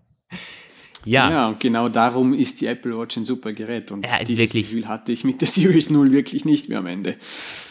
[1.04, 1.30] Ja.
[1.30, 3.90] ja, und genau darum ist die Apple Watch ein super Gerät.
[3.92, 6.86] Und ja, dieses wirklich, Gefühl hatte ich mit der Series 0 wirklich nicht mehr am
[6.86, 7.16] Ende.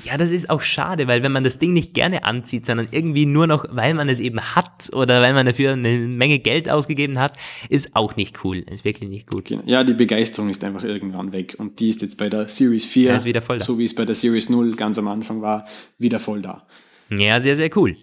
[0.03, 3.25] Ja, das ist auch schade, weil wenn man das Ding nicht gerne anzieht, sondern irgendwie
[3.25, 7.19] nur noch, weil man es eben hat oder weil man dafür eine Menge Geld ausgegeben
[7.19, 7.37] hat,
[7.69, 8.59] ist auch nicht cool.
[8.59, 9.45] Ist wirklich nicht gut.
[9.45, 9.63] Genau.
[9.65, 11.55] Ja, die Begeisterung ist einfach irgendwann weg.
[11.57, 13.65] Und die ist jetzt bei der Series 4, ja, wieder voll da.
[13.65, 15.65] so wie es bei der Series 0 ganz am Anfang war,
[15.97, 16.65] wieder voll da.
[17.09, 17.97] Ja, sehr, sehr cool.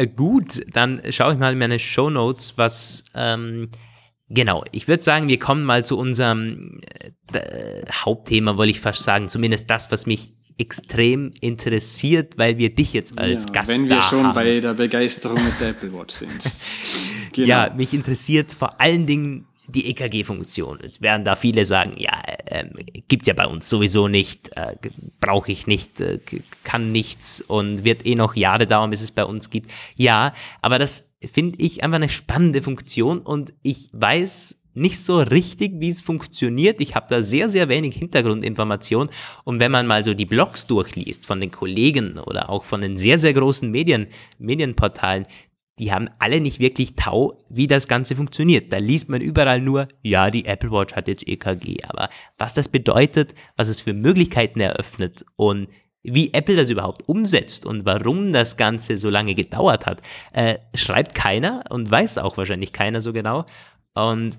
[0.00, 3.68] Äh, gut, dann schaue ich mal in meine Show Notes, was ähm,
[4.30, 4.64] genau.
[4.72, 6.80] Ich würde sagen, wir kommen mal zu unserem
[7.32, 12.92] äh, Hauptthema, wollte ich fast sagen, zumindest das, was mich extrem interessiert, weil wir dich
[12.92, 14.34] jetzt als ja, Gast Wenn wir schon haben.
[14.34, 16.44] bei der Begeisterung mit der Apple Watch sind.
[17.32, 17.48] genau.
[17.48, 20.80] Ja, mich interessiert vor allen Dingen die EKG-Funktion.
[20.82, 22.64] Jetzt werden da viele sagen, ja, äh,
[23.08, 24.76] gibt es ja bei uns sowieso nicht, äh,
[25.20, 26.18] brauche ich nicht, äh,
[26.64, 29.70] kann nichts und wird eh noch Jahre dauern, bis es bei uns gibt.
[29.96, 35.72] Ja, aber das finde ich einfach eine spannende Funktion und ich weiß nicht so richtig,
[35.80, 36.80] wie es funktioniert.
[36.80, 39.08] Ich habe da sehr, sehr wenig Hintergrundinformation.
[39.44, 42.96] Und wenn man mal so die Blogs durchliest von den Kollegen oder auch von den
[42.96, 44.06] sehr, sehr großen Medien,
[44.38, 45.26] Medienportalen,
[45.78, 48.72] die haben alle nicht wirklich Tau, wie das Ganze funktioniert.
[48.72, 51.84] Da liest man überall nur, ja, die Apple Watch hat jetzt EKG.
[51.88, 55.68] Aber was das bedeutet, was es für Möglichkeiten eröffnet und
[56.02, 60.00] wie Apple das überhaupt umsetzt und warum das Ganze so lange gedauert hat,
[60.32, 63.44] äh, schreibt keiner und weiß auch wahrscheinlich keiner so genau.
[63.94, 64.38] Und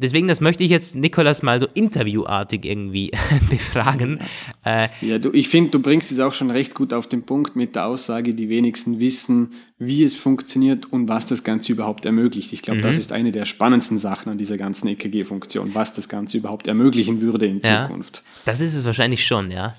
[0.00, 3.10] Deswegen, das möchte ich jetzt Nikolas mal so interviewartig irgendwie
[3.50, 4.20] befragen.
[4.64, 7.56] Äh, ja, du, ich finde, du bringst es auch schon recht gut auf den Punkt
[7.56, 12.52] mit der Aussage, die wenigsten wissen, wie es funktioniert und was das Ganze überhaupt ermöglicht.
[12.52, 12.82] Ich glaube, mhm.
[12.82, 17.20] das ist eine der spannendsten Sachen an dieser ganzen EKG-Funktion, was das Ganze überhaupt ermöglichen
[17.20, 18.22] würde in ja, Zukunft.
[18.44, 19.76] Das ist es wahrscheinlich schon, ja.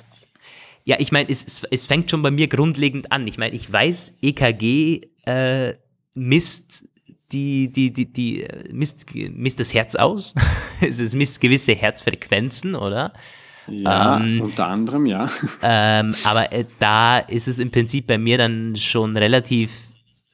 [0.84, 3.25] Ja, ich meine, es, es, fängt schon bei mir grundlegend an.
[3.27, 5.75] Ich meine, ich weiß, EKG äh,
[6.13, 6.88] misst
[7.31, 10.33] die, die, die, die misst, misst das Herz aus.
[10.81, 13.13] es misst gewisse Herzfrequenzen, oder?
[13.67, 15.29] Ja, ähm, unter anderem, ja.
[15.63, 19.89] Ähm, aber äh, da ist es im Prinzip bei mir dann schon relativ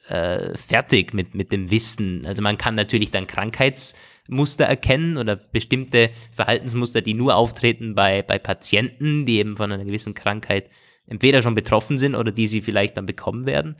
[0.08, 2.24] äh, fertig mit, mit dem Wissen.
[2.26, 8.38] Also man kann natürlich dann Krankheitsmuster erkennen oder bestimmte Verhaltensmuster, die nur auftreten bei, bei
[8.38, 10.70] Patienten, die eben von einer gewissen Krankheit
[11.06, 13.76] entweder schon betroffen sind oder die sie vielleicht dann bekommen werden.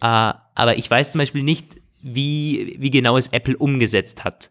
[0.00, 1.76] Äh, aber ich weiß zum Beispiel nicht,
[2.06, 4.50] wie, wie genau es Apple umgesetzt hat.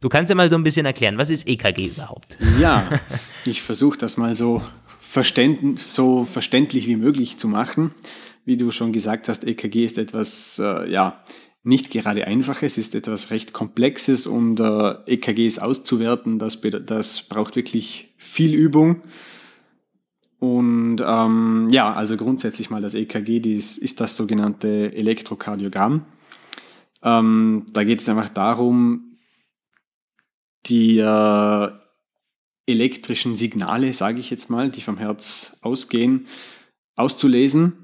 [0.00, 2.36] Du kannst ja mal so ein bisschen erklären, was ist EKG überhaupt?
[2.60, 3.00] Ja,
[3.46, 4.60] ich versuche das mal so,
[5.00, 7.92] verständ, so verständlich wie möglich zu machen.
[8.44, 11.22] Wie du schon gesagt hast, EKG ist etwas, äh, ja,
[11.62, 18.12] nicht gerade einfaches, ist etwas recht komplexes und äh, EKGs auszuwerten, das, das braucht wirklich
[18.18, 19.00] viel Übung.
[20.38, 26.04] Und ähm, ja, also grundsätzlich mal das EKG, dies ist das sogenannte Elektrokardiogramm.
[27.04, 29.18] Ähm, da geht es einfach darum,
[30.66, 31.68] die äh,
[32.66, 36.26] elektrischen Signale, sage ich jetzt mal, die vom Herz ausgehen,
[36.96, 37.74] auszulesen.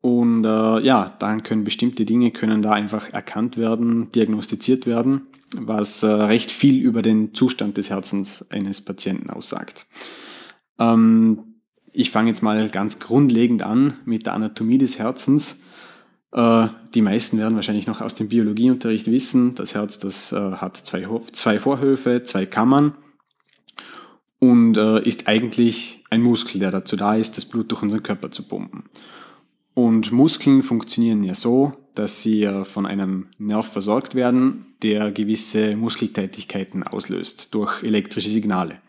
[0.00, 6.04] Und äh, ja, dann können bestimmte Dinge können da einfach erkannt werden, diagnostiziert werden, was
[6.04, 9.86] äh, recht viel über den Zustand des Herzens eines Patienten aussagt.
[10.78, 11.56] Ähm,
[11.92, 15.62] ich fange jetzt mal ganz grundlegend an mit der Anatomie des Herzens.
[16.32, 20.76] Äh, die meisten werden wahrscheinlich noch aus dem Biologieunterricht wissen, das Herz das äh, hat
[20.76, 22.94] zwei, zwei Vorhöfe, zwei Kammern
[24.38, 28.30] und äh, ist eigentlich ein Muskel, der dazu da ist, das Blut durch unseren Körper
[28.30, 28.84] zu pumpen.
[29.74, 36.82] Und Muskeln funktionieren ja so, dass sie von einem Nerv versorgt werden, der gewisse Muskeltätigkeiten
[36.82, 38.80] auslöst durch elektrische Signale.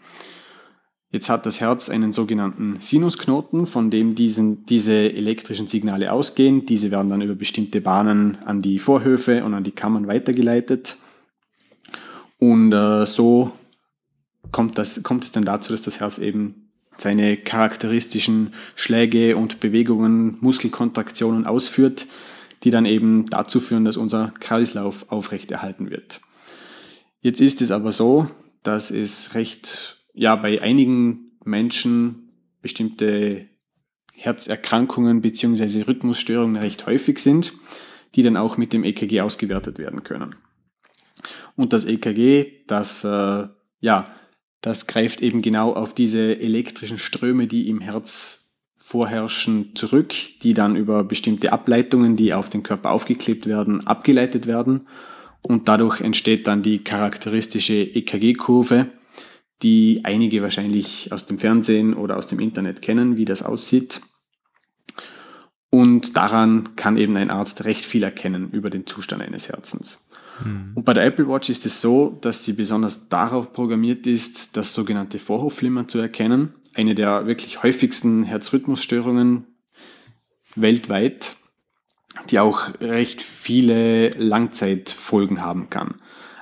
[1.17, 6.67] Jetzt hat das Herz einen sogenannten Sinusknoten, von dem diesen, diese elektrischen Signale ausgehen.
[6.67, 10.97] Diese werden dann über bestimmte Bahnen an die Vorhöfe und an die Kammern weitergeleitet.
[12.37, 13.51] Und äh, so
[14.51, 20.37] kommt, das, kommt es dann dazu, dass das Herz eben seine charakteristischen Schläge und Bewegungen,
[20.41, 22.05] Muskelkontraktionen ausführt,
[22.61, 26.21] die dann eben dazu führen, dass unser Kreislauf aufrechterhalten wird.
[27.21, 28.29] Jetzt ist es aber so,
[28.61, 32.29] dass es recht, ja, bei einigen Menschen
[32.61, 33.47] bestimmte
[34.13, 35.83] Herzerkrankungen bzw.
[35.83, 37.53] Rhythmusstörungen recht häufig sind,
[38.15, 40.35] die dann auch mit dem EKG ausgewertet werden können.
[41.55, 43.47] Und das EKG, das, äh,
[43.79, 44.11] ja,
[44.61, 50.75] das greift eben genau auf diese elektrischen Ströme, die im Herz vorherrschen, zurück, die dann
[50.75, 54.87] über bestimmte Ableitungen, die auf den Körper aufgeklebt werden, abgeleitet werden.
[55.43, 58.87] Und dadurch entsteht dann die charakteristische EKG-Kurve,
[59.63, 64.01] die einige wahrscheinlich aus dem Fernsehen oder aus dem Internet kennen, wie das aussieht.
[65.69, 70.07] Und daran kann eben ein Arzt recht viel erkennen über den Zustand eines Herzens.
[70.43, 70.71] Mhm.
[70.75, 74.73] Und bei der Apple Watch ist es so, dass sie besonders darauf programmiert ist, das
[74.73, 76.53] sogenannte Vorhofflimmern zu erkennen.
[76.73, 79.45] Eine der wirklich häufigsten Herzrhythmusstörungen
[80.55, 81.35] weltweit,
[82.29, 85.95] die auch recht viele Langzeitfolgen haben kann.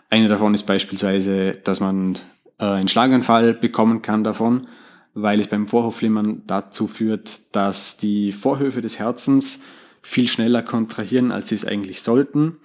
[0.10, 2.20] Eine davon ist beispielsweise, dass man
[2.60, 4.68] äh, einen Schlaganfall bekommen kann davon,
[5.14, 9.64] weil es beim Vorhofflimmern dazu führt, dass die Vorhöfe des Herzens
[10.02, 12.58] viel schneller kontrahieren, als sie es eigentlich sollten,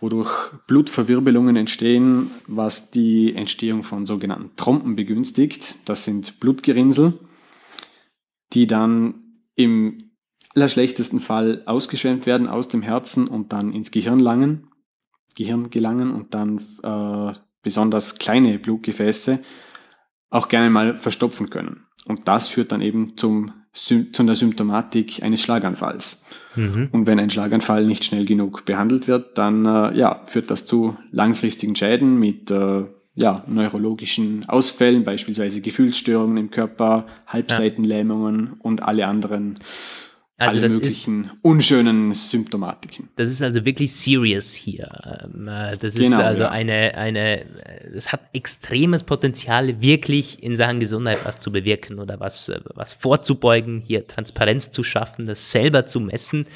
[0.00, 5.76] wodurch Blutverwirbelungen entstehen, was die Entstehung von sogenannten Trompen begünstigt.
[5.88, 7.18] Das sind Blutgerinnsel,
[8.52, 9.14] die dann
[9.54, 9.98] im
[10.56, 14.68] allerschlechtesten Fall ausgeschwemmt werden aus dem Herzen und dann ins Gehirn langen,
[15.36, 19.40] Gehirn gelangen und dann äh, besonders kleine Blutgefäße
[20.30, 21.86] auch gerne mal verstopfen können.
[22.06, 26.24] Und das führt dann eben zum, zu einer Symptomatik eines Schlaganfalls.
[26.56, 26.88] Mhm.
[26.92, 30.96] Und wenn ein Schlaganfall nicht schnell genug behandelt wird, dann äh, ja, führt das zu
[31.10, 38.52] langfristigen Schäden mit äh, ja, neurologischen Ausfällen, beispielsweise Gefühlsstörungen im Körper, Halbseitenlähmungen ja.
[38.60, 39.58] und alle anderen
[40.40, 43.10] also alle möglichen ist, unschönen Symptomatiken.
[43.16, 44.88] Das ist also wirklich serious hier.
[45.24, 46.50] Ähm, äh, das ist genau, also ja.
[46.50, 47.44] eine, eine,
[47.94, 52.92] es hat extremes Potenzial, wirklich in Sachen Gesundheit was zu bewirken oder was, äh, was
[52.92, 56.46] vorzubeugen, hier Transparenz zu schaffen, das selber zu messen.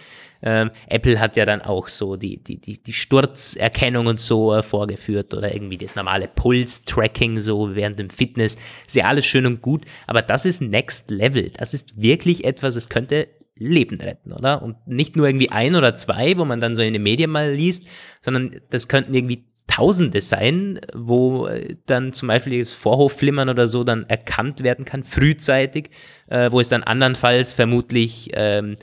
[0.43, 4.63] Ähm, Apple hat ja dann auch so die, die, die, die Sturzerkennung und so äh,
[4.63, 8.57] vorgeführt oder irgendwie das normale Puls-Tracking so während dem Fitness.
[8.87, 11.51] Ist ja alles schön und gut, aber das ist Next Level.
[11.51, 14.63] Das ist wirklich etwas, es könnte Leben retten, oder?
[14.63, 17.53] Und nicht nur irgendwie ein oder zwei, wo man dann so in den Medien mal
[17.53, 17.85] liest,
[18.21, 23.83] sondern das könnten irgendwie Tausende sein, wo äh, dann zum Beispiel das Vorhofflimmern oder so
[23.83, 25.91] dann erkannt werden kann, frühzeitig,
[26.29, 28.77] äh, wo es dann andernfalls vermutlich ähm,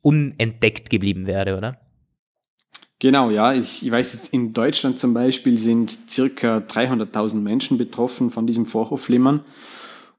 [0.00, 1.80] unentdeckt geblieben wäre, oder?
[3.00, 3.52] Genau, ja.
[3.52, 8.64] Ich, ich weiß jetzt, in Deutschland zum Beispiel sind circa 300.000 Menschen betroffen von diesem
[8.64, 9.40] Vorhofflimmern.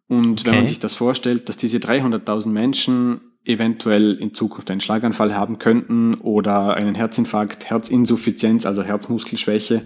[0.09, 0.49] Und okay.
[0.49, 5.59] wenn man sich das vorstellt, dass diese 300.000 Menschen eventuell in Zukunft einen Schlaganfall haben
[5.59, 9.83] könnten oder einen Herzinfarkt, Herzinsuffizienz, also Herzmuskelschwäche,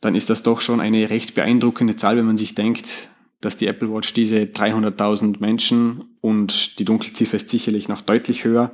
[0.00, 3.66] dann ist das doch schon eine recht beeindruckende Zahl, wenn man sich denkt, dass die
[3.66, 8.72] Apple Watch diese 300.000 Menschen und die Dunkelziffer ist sicherlich noch deutlich höher,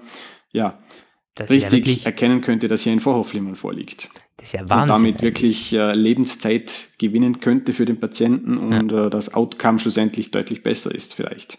[0.52, 0.78] ja,
[1.38, 4.10] richtig ja erkennen könnte, dass hier ein Vorhofflimmern vorliegt.
[4.36, 4.80] Das ist ja Wahnsinn.
[4.80, 9.06] Und damit wirklich äh, Lebenszeit gewinnen könnte für den Patienten und ja.
[9.06, 11.58] äh, das Outcome schlussendlich deutlich besser ist vielleicht.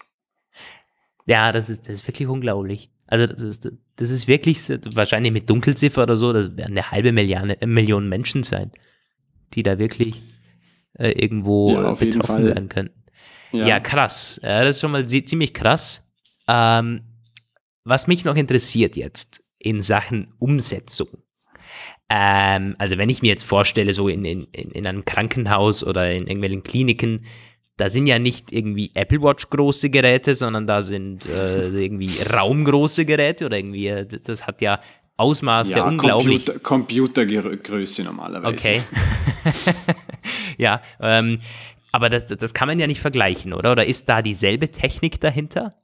[1.26, 2.90] Ja, das ist, das ist wirklich unglaublich.
[3.08, 4.60] Also das ist, das ist wirklich,
[4.94, 8.72] wahrscheinlich mit Dunkelziffer oder so, das werden eine halbe Milliarde, äh, Million Menschen sein,
[9.54, 10.22] die da wirklich
[10.98, 13.04] äh, irgendwo ja, betroffen werden könnten.
[13.52, 13.68] Ja.
[13.68, 14.40] ja, krass.
[14.42, 16.04] Das ist schon mal ziemlich krass.
[16.48, 17.02] Ähm,
[17.84, 21.10] was mich noch interessiert jetzt in Sachen Umsetzung.
[22.10, 26.28] Ähm, also wenn ich mir jetzt vorstelle, so in, in, in einem Krankenhaus oder in
[26.28, 27.26] irgendwelchen Kliniken,
[27.78, 33.06] da sind ja nicht irgendwie Apple Watch große Geräte, sondern da sind äh, irgendwie raumgroße
[33.06, 34.80] Geräte oder irgendwie, äh, das hat ja
[35.18, 36.46] Ausmaße ja, unglaublich.
[36.46, 38.54] Computer, Computergröße normalerweise.
[38.54, 38.82] Okay.
[40.58, 41.40] ja, ähm,
[41.92, 43.72] aber das, das kann man ja nicht vergleichen, oder?
[43.72, 45.76] Oder ist da dieselbe Technik dahinter?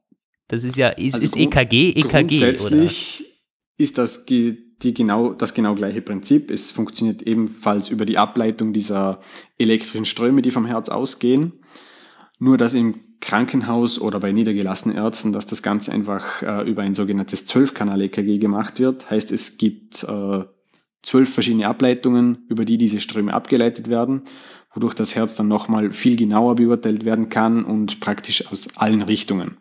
[0.48, 3.30] Das ist ja, ist, also ist EKG, EKG, grundsätzlich oder?
[3.78, 4.26] ist das
[4.82, 6.52] die genau, das genau gleiche Prinzip.
[6.52, 9.20] Es funktioniert ebenfalls über die Ableitung dieser
[9.58, 11.54] elektrischen Ströme, die vom Herz ausgehen.
[12.40, 16.96] Nur dass im Krankenhaus oder bei niedergelassenen Ärzten, dass das Ganze einfach äh, über ein
[16.96, 19.10] sogenanntes Zwölfkanal-EKG gemacht wird.
[19.10, 20.46] Heißt, es gibt äh,
[21.04, 24.22] zwölf verschiedene Ableitungen, über die diese Ströme abgeleitet werden,
[24.74, 29.58] wodurch das Herz dann nochmal viel genauer beurteilt werden kann und praktisch aus allen Richtungen.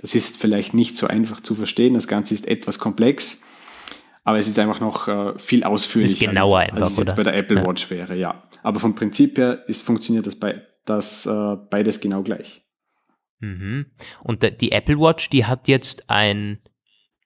[0.00, 3.42] Das ist vielleicht nicht so einfach zu verstehen, das Ganze ist etwas komplex,
[4.24, 7.22] aber es ist einfach noch äh, viel ausführlicher, ist genauer als, als es jetzt bei
[7.22, 7.66] der Apple ja.
[7.66, 8.42] Watch wäre, ja.
[8.62, 12.62] Aber vom Prinzip her ist, funktioniert das bei das äh, beides genau gleich.
[13.40, 13.86] Mhm.
[14.22, 16.58] Und die Apple Watch, die hat jetzt ein,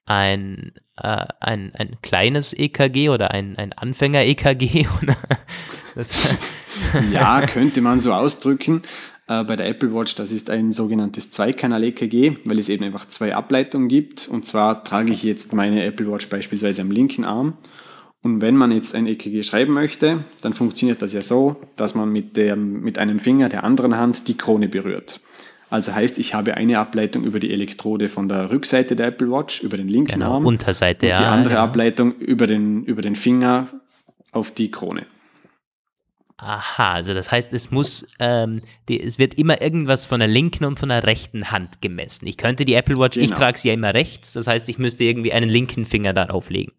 [0.05, 4.87] ein, äh, ein, ein kleines EKG oder ein, ein Anfänger-EKG.
[7.11, 8.81] ja, könnte man so ausdrücken.
[9.27, 13.35] Äh, bei der Apple Watch, das ist ein sogenanntes Zweikanal-EKG, weil es eben einfach zwei
[13.35, 14.27] Ableitungen gibt.
[14.27, 17.53] Und zwar trage ich jetzt meine Apple Watch beispielsweise am linken Arm.
[18.23, 22.11] Und wenn man jetzt ein EKG schreiben möchte, dann funktioniert das ja so, dass man
[22.11, 25.19] mit, dem, mit einem Finger der anderen Hand die Krone berührt.
[25.69, 29.61] Also heißt, ich habe eine Ableitung über die Elektrode von der Rückseite der Apple Watch,
[29.61, 30.45] über den linken genau, Arm.
[30.45, 31.17] Unterseite, und ja.
[31.17, 31.63] Die andere ja.
[31.63, 33.67] Ableitung über den, über den Finger
[34.31, 35.05] auf die Krone.
[36.39, 40.65] Aha, also das heißt, es muss, ähm, die, es wird immer irgendwas von der linken
[40.65, 42.27] und von der rechten Hand gemessen.
[42.27, 43.25] Ich könnte die Apple Watch, genau.
[43.25, 46.51] ich trage sie ja immer rechts, das heißt, ich müsste irgendwie einen linken Finger darauf
[46.51, 46.73] legen.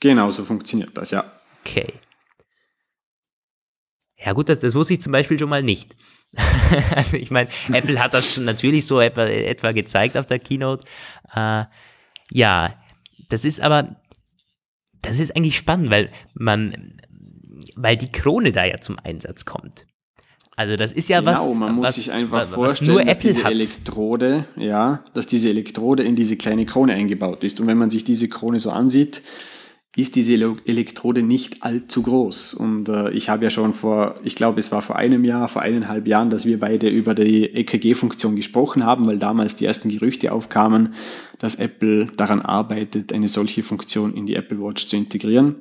[0.00, 1.24] Genau, so funktioniert das, ja.
[1.64, 1.94] Okay.
[4.18, 5.96] Ja gut, das, das wusste ich zum Beispiel schon mal nicht.
[6.94, 10.84] also ich meine, Apple hat das natürlich so etwa, etwa gezeigt auf der Keynote.
[11.34, 11.64] Äh,
[12.30, 12.76] ja,
[13.30, 13.96] das ist aber,
[15.00, 17.00] das ist eigentlich spannend, weil man,
[17.76, 19.86] weil die Krone da ja zum Einsatz kommt.
[20.56, 21.40] Also das ist ja genau, was.
[21.40, 23.52] Genau, man muss was, sich einfach vorstellen, dass diese hat.
[23.52, 27.60] Elektrode, ja, dass diese Elektrode in diese kleine Krone eingebaut ist.
[27.60, 29.22] Und wenn man sich diese Krone so ansieht,
[29.94, 32.54] ist diese Elektrode nicht allzu groß.
[32.54, 35.60] Und äh, ich habe ja schon vor, ich glaube, es war vor einem Jahr, vor
[35.60, 40.32] eineinhalb Jahren, dass wir beide über die EKG-Funktion gesprochen haben, weil damals die ersten Gerüchte
[40.32, 40.94] aufkamen,
[41.38, 45.56] dass Apple daran arbeitet, eine solche Funktion in die Apple Watch zu integrieren.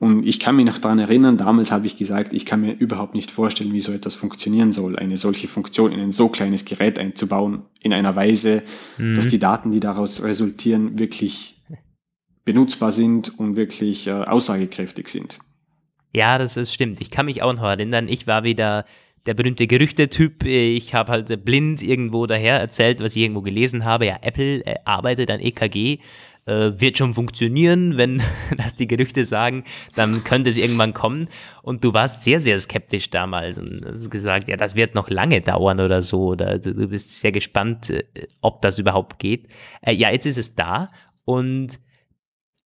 [0.00, 3.14] Und ich kann mich noch daran erinnern, damals habe ich gesagt, ich kann mir überhaupt
[3.14, 7.00] nicht vorstellen, wie so etwas funktionieren soll, eine solche Funktion in ein so kleines Gerät
[7.00, 8.62] einzubauen, in einer Weise,
[8.96, 9.14] mhm.
[9.14, 11.60] dass die Daten, die daraus resultieren, wirklich
[12.44, 15.40] benutzbar sind und wirklich äh, aussagekräftig sind.
[16.14, 17.00] Ja, das ist, stimmt.
[17.00, 18.86] Ich kann mich auch noch erinnern, ich war wieder
[19.26, 20.44] der berühmte Gerüchtetyp.
[20.44, 24.06] Ich habe halt blind irgendwo daher erzählt, was ich irgendwo gelesen habe.
[24.06, 25.98] Ja, Apple äh, arbeitet an EKG,
[26.48, 28.22] äh, wird schon funktionieren, wenn
[28.56, 31.28] das die Gerüchte sagen, dann könnte es irgendwann kommen.
[31.62, 35.40] Und du warst sehr, sehr skeptisch damals und hast gesagt, ja, das wird noch lange
[35.40, 36.28] dauern oder so.
[36.28, 38.04] Oder du bist sehr gespannt, äh,
[38.40, 39.48] ob das überhaupt geht.
[39.82, 40.90] Äh, ja, jetzt ist es da
[41.24, 41.78] und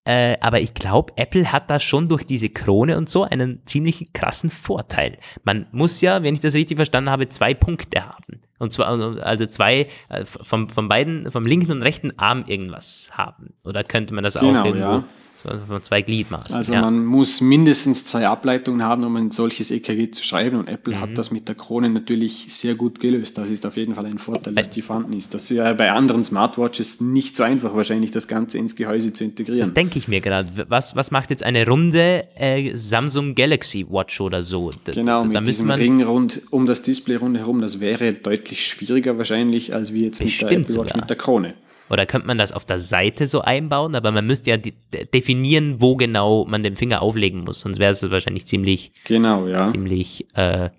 [0.05, 4.13] äh, aber ich glaube, Apple hat da schon durch diese Krone und so einen ziemlich
[4.13, 5.17] krassen Vorteil.
[5.43, 8.41] Man muss ja, wenn ich das richtig verstanden habe, zwei Punkte haben.
[8.57, 8.87] Und zwar,
[9.23, 13.53] also zwei, äh, vom, von beiden, vom linken und rechten Arm irgendwas haben.
[13.63, 14.85] Oder könnte man das genau, auch irgendwo?
[14.87, 15.03] Ja.
[15.41, 16.55] Von zwei Gliedmaßen.
[16.55, 16.81] Also ja.
[16.81, 20.59] man muss mindestens zwei Ableitungen haben, um ein solches EKG zu schreiben.
[20.59, 21.01] Und Apple mhm.
[21.01, 23.37] hat das mit der Krone natürlich sehr gut gelöst.
[23.37, 25.33] Das ist auf jeden Fall ein Vorteil, dass die vorhanden ist.
[25.33, 29.59] Das ja bei anderen Smartwatches nicht so einfach, wahrscheinlich das Ganze ins Gehäuse zu integrieren.
[29.59, 30.65] Das denke ich mir gerade.
[30.67, 34.71] Was, was macht jetzt eine runde äh, Samsung Galaxy Watch oder so?
[34.83, 37.61] Da, genau, mit diesem Ring rund um das Display rundherum.
[37.61, 40.97] Das wäre deutlich schwieriger wahrscheinlich, als wie jetzt mit der Apple Watch sogar.
[40.97, 41.53] mit der Krone.
[41.91, 43.95] Oder könnte man das auf der Seite so einbauen?
[43.95, 47.59] Aber man müsste ja definieren, wo genau man den Finger auflegen muss.
[47.59, 48.93] Sonst wäre es wahrscheinlich ziemlich.
[49.03, 49.69] Genau, ja.
[49.69, 50.25] Ziemlich.
[50.33, 50.69] Äh,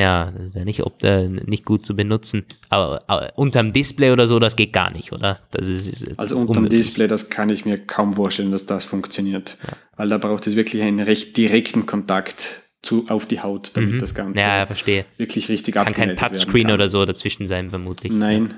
[0.00, 2.46] ja, das wäre nicht, äh, nicht gut zu benutzen.
[2.70, 5.40] Aber, aber, unterm Display oder so, das geht gar nicht, oder?
[5.50, 9.58] Das ist, ist also unterm Display, das kann ich mir kaum vorstellen, dass das funktioniert.
[9.62, 9.74] Ja.
[9.96, 13.98] Weil da braucht es wirklich einen recht direkten Kontakt zu, auf die Haut, damit mhm.
[13.98, 15.04] das Ganze ja, verstehe.
[15.18, 18.10] wirklich richtig kann kein Touchscreen oder so dazwischen sein, vermutlich.
[18.10, 18.54] Nein,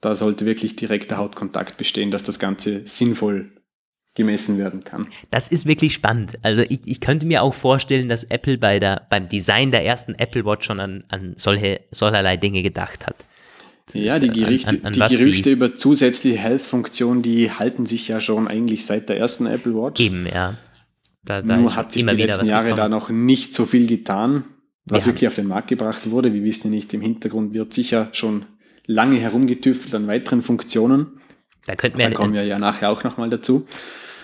[0.00, 3.52] da sollte wirklich direkter Hautkontakt bestehen, dass das Ganze sinnvoll
[4.14, 5.06] gemessen werden kann.
[5.30, 6.38] Das ist wirklich spannend.
[6.42, 10.14] Also ich, ich könnte mir auch vorstellen, dass Apple bei der, beim Design der ersten
[10.14, 13.24] Apple Watch schon an, an solche, solcherlei Dinge gedacht hat.
[13.92, 18.08] Ja, die, Gerichte, an, an, an die Gerüchte die, über zusätzliche Health-Funktionen, die halten sich
[18.08, 20.00] ja schon eigentlich seit der ersten Apple Watch.
[20.00, 20.54] Eben, ja.
[21.22, 22.76] Da, da Nur hat sich die letzten Jahre gekommen.
[22.76, 24.44] da noch nicht so viel getan,
[24.86, 25.12] was ja.
[25.12, 26.32] wirklich auf den Markt gebracht wurde.
[26.32, 28.44] Wir wissen ja nicht, im Hintergrund wird sicher schon
[28.86, 31.20] lange herumgetüftelt an weiteren Funktionen.
[31.66, 33.66] Da könnten wir da kommen wir ja nachher auch nochmal dazu.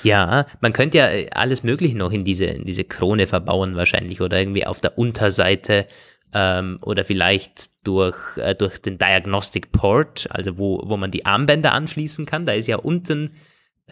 [0.04, 4.20] Ja, man könnte ja äh, alles Mögliche noch in diese, in diese Krone verbauen wahrscheinlich
[4.20, 5.86] oder irgendwie auf der Unterseite
[6.32, 11.72] ähm, oder vielleicht durch, äh, durch den Diagnostic Port, also wo, wo man die Armbänder
[11.72, 12.46] anschließen kann.
[12.46, 13.32] Da ist ja unten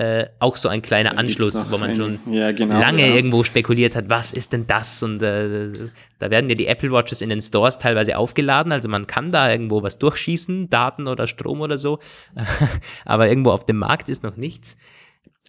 [0.00, 3.14] äh, auch so ein kleiner Anschluss, wo man schon ja, genau, lange ja.
[3.14, 5.02] irgendwo spekuliert hat, was ist denn das?
[5.02, 9.06] Und äh, da werden ja die Apple Watches in den Stores teilweise aufgeladen, also man
[9.06, 11.98] kann da irgendwo was durchschießen, Daten oder Strom oder so,
[13.04, 14.78] aber irgendwo auf dem Markt ist noch nichts.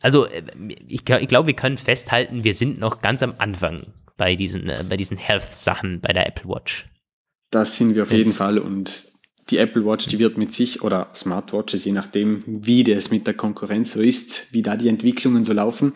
[0.02, 0.44] Also äh,
[0.86, 4.84] ich, ich glaube, wir können festhalten, wir sind noch ganz am Anfang bei diesen, äh,
[4.90, 6.88] bei diesen Health-Sachen bei der Apple Watch.
[7.52, 9.11] Das sind wir auf jeden Fall und
[9.52, 13.34] die Apple Watch, die wird mit sich, oder Smartwatches, je nachdem, wie das mit der
[13.34, 15.94] Konkurrenz so ist, wie da die Entwicklungen so laufen.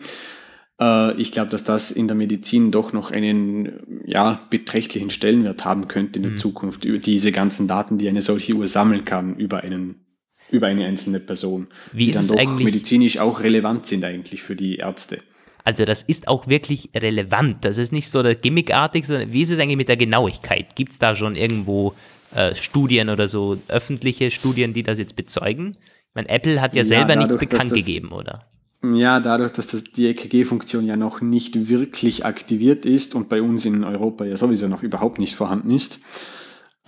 [0.80, 5.88] Äh, ich glaube, dass das in der Medizin doch noch einen ja, beträchtlichen Stellenwert haben
[5.88, 6.38] könnte in der mhm.
[6.38, 10.02] Zukunft, über diese ganzen Daten, die eine solche Uhr sammeln kann über einen
[10.48, 14.76] über eine einzelne Person, wie die dann doch medizinisch auch relevant sind eigentlich für die
[14.76, 15.20] Ärzte.
[15.64, 17.64] Also das ist auch wirklich relevant.
[17.64, 20.76] Das ist nicht so gimmickartig, sondern wie ist es eigentlich mit der Genauigkeit?
[20.76, 21.96] Gibt es da schon irgendwo
[22.36, 25.76] äh, Studien oder so, öffentliche Studien, die das jetzt bezeugen?
[25.80, 28.46] Ich meine, Apple hat ja, ja selber dadurch, nichts bekannt das, gegeben, oder?
[28.84, 33.64] Ja, dadurch, dass das, die EKG-Funktion ja noch nicht wirklich aktiviert ist und bei uns
[33.64, 36.00] in Europa ja sowieso noch überhaupt nicht vorhanden ist,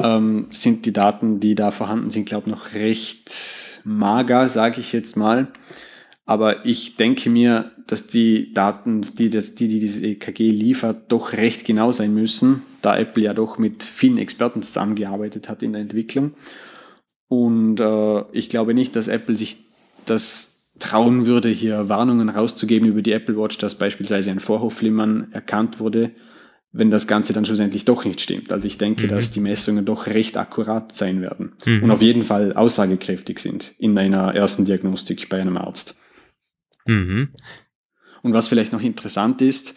[0.01, 4.93] ähm, sind die Daten, die da vorhanden sind, glaube ich, noch recht mager, sage ich
[4.93, 5.49] jetzt mal.
[6.27, 11.33] Aber ich denke mir, dass die Daten, die, das, die, die dieses EKG liefert, doch
[11.33, 15.83] recht genau sein müssen, da Apple ja doch mit vielen Experten zusammengearbeitet hat in der
[15.83, 16.33] Entwicklung.
[17.29, 19.59] Und äh, ich glaube nicht, dass Apple sich
[20.07, 25.81] das trauen würde, hier Warnungen rauszugeben über die Apple Watch, dass beispielsweise ein Vorhofflimmern erkannt
[25.81, 26.13] wurde,
[26.71, 28.53] wenn das Ganze dann schlussendlich doch nicht stimmt.
[28.53, 29.09] Also ich denke, mhm.
[29.09, 31.85] dass die Messungen doch recht akkurat sein werden mhm.
[31.85, 36.01] und auf jeden Fall aussagekräftig sind in einer ersten Diagnostik bei einem Arzt.
[36.87, 37.31] Mhm.
[38.23, 39.77] Und was vielleicht noch interessant ist,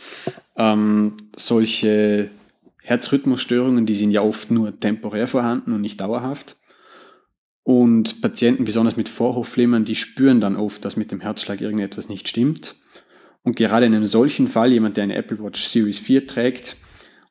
[0.57, 2.29] ähm, solche
[2.81, 6.57] Herzrhythmusstörungen, die sind ja oft nur temporär vorhanden und nicht dauerhaft.
[7.63, 12.27] Und Patienten, besonders mit Vorhofflimmern, die spüren dann oft, dass mit dem Herzschlag irgendetwas nicht
[12.27, 12.75] stimmt.
[13.43, 16.77] Und gerade in einem solchen Fall, jemand, der eine Apple Watch Series 4 trägt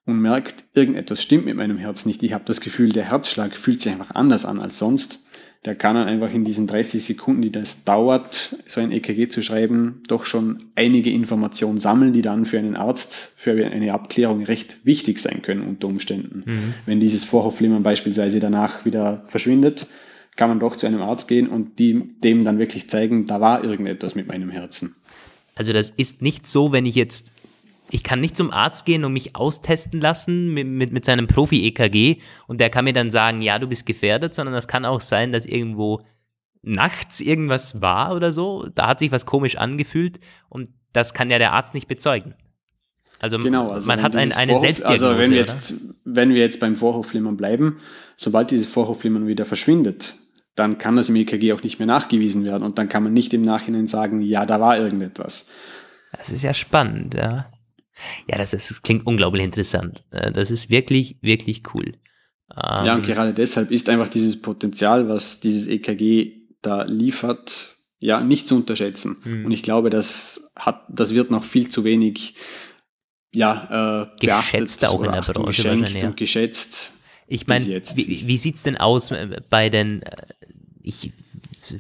[0.07, 3.81] und merkt, irgendetwas stimmt mit meinem Herz nicht, ich habe das Gefühl, der Herzschlag fühlt
[3.81, 5.20] sich einfach anders an als sonst,
[5.67, 9.43] der kann dann einfach in diesen 30 Sekunden, die das dauert, so ein EKG zu
[9.43, 14.87] schreiben, doch schon einige Informationen sammeln, die dann für einen Arzt, für eine Abklärung recht
[14.87, 16.45] wichtig sein können unter Umständen.
[16.47, 16.75] Mhm.
[16.87, 19.87] Wenn dieses Vorhofflimmern beispielsweise danach wieder verschwindet,
[20.37, 23.63] kann man doch zu einem Arzt gehen und die, dem dann wirklich zeigen, da war
[23.63, 24.95] irgendetwas mit meinem Herzen.
[25.55, 27.33] Also das ist nicht so, wenn ich jetzt
[27.91, 32.21] ich kann nicht zum Arzt gehen und mich austesten lassen mit, mit, mit seinem Profi-EKG
[32.47, 35.33] und der kann mir dann sagen, ja, du bist gefährdet, sondern das kann auch sein,
[35.33, 36.01] dass irgendwo
[36.63, 41.39] nachts irgendwas war oder so, da hat sich was komisch angefühlt und das kann ja
[41.39, 42.35] der Arzt nicht bezeugen.
[43.19, 45.07] Also, genau, also man hat ein, eine Vorhof, Selbstdiagnose.
[45.07, 45.75] Also wenn wir, jetzt,
[46.05, 47.79] wenn wir jetzt beim Vorhofflimmern bleiben,
[48.17, 50.17] sobald dieses Vorhofflimmern wieder verschwindet,
[50.55, 53.35] dann kann das im EKG auch nicht mehr nachgewiesen werden und dann kann man nicht
[53.35, 55.51] im Nachhinein sagen, ja, da war irgendetwas.
[56.17, 57.47] Das ist ja spannend, ja.
[58.29, 60.05] Ja, das, ist, das klingt unglaublich interessant.
[60.11, 61.95] Äh, das ist wirklich, wirklich cool.
[62.57, 68.21] Ja, und ähm, gerade deshalb ist einfach dieses Potenzial, was dieses EKG da liefert, ja,
[68.23, 69.17] nicht zu unterschätzen.
[69.25, 69.47] Mhm.
[69.47, 72.35] Und ich glaube, das hat, das wird noch viel zu wenig,
[73.33, 76.95] ja, äh, geschätzt auch in der Branche geschenkt und geschätzt.
[77.29, 79.13] Ich meine, wie, wie sieht es denn aus
[79.49, 80.17] bei den, äh,
[80.83, 81.13] ich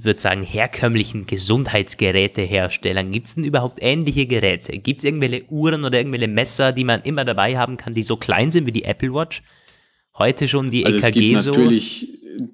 [0.05, 3.11] würde sagen, herkömmlichen Gesundheitsgeräteherstellern?
[3.11, 4.78] Gibt es denn überhaupt ähnliche Geräte?
[4.78, 8.16] Gibt es irgendwelche Uhren oder irgendwelche Messer, die man immer dabei haben kann, die so
[8.16, 9.43] klein sind wie die Apple Watch?
[10.18, 11.53] Heute schon die also EKG so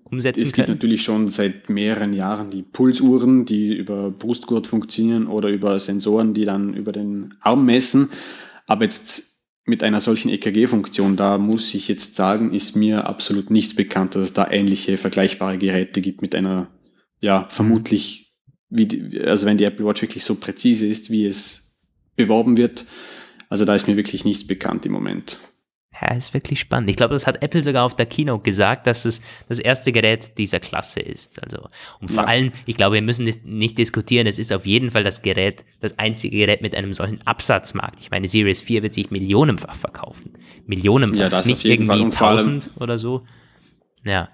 [0.04, 5.48] umsetzen Es gibt natürlich schon seit mehreren Jahren die Pulsuhren, die über Brustgurt funktionieren oder
[5.48, 8.10] über Sensoren, die dann über den Arm messen.
[8.66, 13.74] Aber jetzt mit einer solchen EKG-Funktion, da muss ich jetzt sagen, ist mir absolut nichts
[13.74, 16.68] bekannt, dass es da ähnliche vergleichbare Geräte gibt mit einer
[17.26, 18.36] ja, vermutlich,
[18.68, 21.82] die, also wenn die Apple Watch wirklich so präzise ist, wie es
[22.14, 22.86] beworben wird.
[23.48, 25.38] Also da ist mir wirklich nichts bekannt im Moment.
[26.00, 26.88] Ja, ist wirklich spannend.
[26.88, 30.38] Ich glaube, das hat Apple sogar auf der Keynote gesagt, dass es das erste Gerät
[30.38, 31.42] dieser Klasse ist.
[31.42, 31.68] Also,
[32.00, 32.28] und vor ja.
[32.28, 35.64] allem, ich glaube, wir müssen das nicht diskutieren, es ist auf jeden Fall das Gerät,
[35.80, 37.98] das einzige Gerät mit einem solchen Absatzmarkt.
[38.00, 40.34] Ich meine, Series 4 wird sich millionenfach verkaufen.
[40.66, 41.18] Millionenfach.
[41.18, 42.38] Ja, das nicht auf jeden irgendwie Fall.
[42.38, 43.24] 1000 oder so.
[44.04, 44.28] Ja.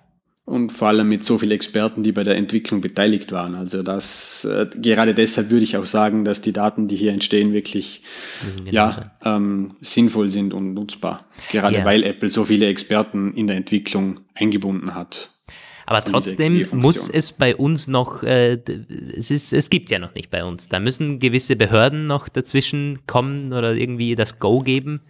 [0.44, 3.54] Und vor allem mit so vielen Experten, die bei der Entwicklung beteiligt waren.
[3.54, 7.52] Also das, äh, gerade deshalb würde ich auch sagen, dass die Daten, die hier entstehen,
[7.52, 8.02] wirklich
[8.56, 11.26] genau ja, ähm, sinnvoll sind und nutzbar.
[11.52, 11.84] Gerade ja.
[11.84, 15.30] weil Apple so viele Experten in der Entwicklung eingebunden hat.
[15.86, 18.58] Aber trotzdem muss es bei uns noch, äh,
[19.16, 20.68] es, ist, es gibt ja noch nicht bei uns.
[20.68, 25.02] Da müssen gewisse Behörden noch dazwischen kommen oder irgendwie das Go geben.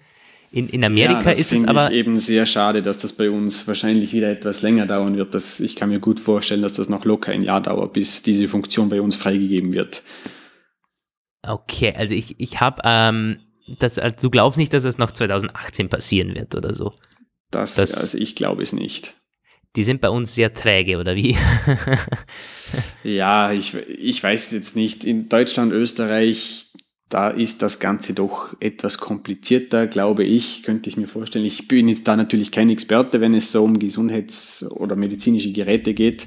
[0.53, 1.91] In, in Amerika ja, ist es aber.
[1.91, 5.33] Ich eben sehr schade, dass das bei uns wahrscheinlich wieder etwas länger dauern wird.
[5.33, 8.47] Das, ich kann mir gut vorstellen, dass das noch locker ein Jahr dauert, bis diese
[8.47, 10.03] Funktion bei uns freigegeben wird.
[11.43, 13.39] Okay, also ich, ich habe, ähm,
[13.79, 16.93] das, also du glaubst nicht, dass das noch 2018 passieren wird oder so?
[17.51, 19.15] Das, das also ich glaube es nicht.
[19.75, 21.35] Die sind bei uns sehr träge, oder wie?
[23.05, 25.05] ja, ich, ich weiß jetzt nicht.
[25.05, 26.72] In Deutschland, Österreich,
[27.13, 31.45] da ist das Ganze doch etwas komplizierter, glaube ich, könnte ich mir vorstellen.
[31.45, 35.93] Ich bin jetzt da natürlich kein Experte, wenn es so um Gesundheits- oder medizinische Geräte
[35.93, 36.27] geht,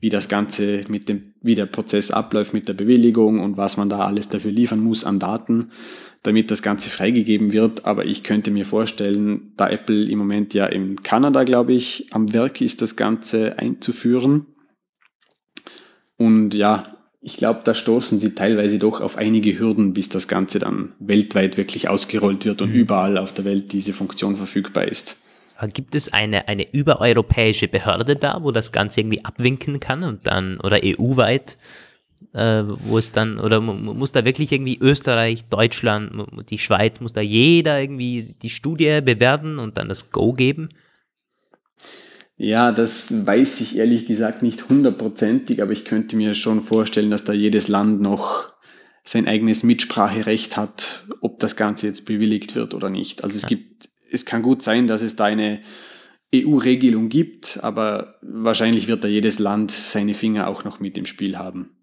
[0.00, 3.88] wie das Ganze mit dem, wie der Prozess abläuft mit der Bewilligung und was man
[3.88, 5.70] da alles dafür liefern muss an Daten,
[6.24, 7.84] damit das Ganze freigegeben wird.
[7.84, 12.32] Aber ich könnte mir vorstellen, da Apple im Moment ja in Kanada, glaube ich, am
[12.32, 14.46] Werk ist, das Ganze einzuführen.
[16.16, 16.95] Und ja,
[17.26, 21.56] ich glaube, da stoßen sie teilweise doch auf einige Hürden, bis das Ganze dann weltweit
[21.56, 22.76] wirklich ausgerollt wird und mhm.
[22.76, 25.20] überall auf der Welt diese Funktion verfügbar ist.
[25.74, 30.60] Gibt es eine, eine übereuropäische Behörde da, wo das Ganze irgendwie abwinken kann und dann,
[30.60, 31.58] oder EU-weit,
[32.32, 36.12] äh, wo es dann, oder muss da wirklich irgendwie Österreich, Deutschland,
[36.48, 40.68] die Schweiz, muss da jeder irgendwie die Studie bewerten und dann das Go geben?
[42.38, 47.24] Ja, das weiß ich ehrlich gesagt nicht hundertprozentig, aber ich könnte mir schon vorstellen, dass
[47.24, 48.52] da jedes Land noch
[49.04, 53.24] sein eigenes Mitspracherecht hat, ob das Ganze jetzt bewilligt wird oder nicht.
[53.24, 55.62] Also es gibt, es kann gut sein, dass es da eine
[56.34, 61.38] EU-Regelung gibt, aber wahrscheinlich wird da jedes Land seine Finger auch noch mit im Spiel
[61.38, 61.75] haben.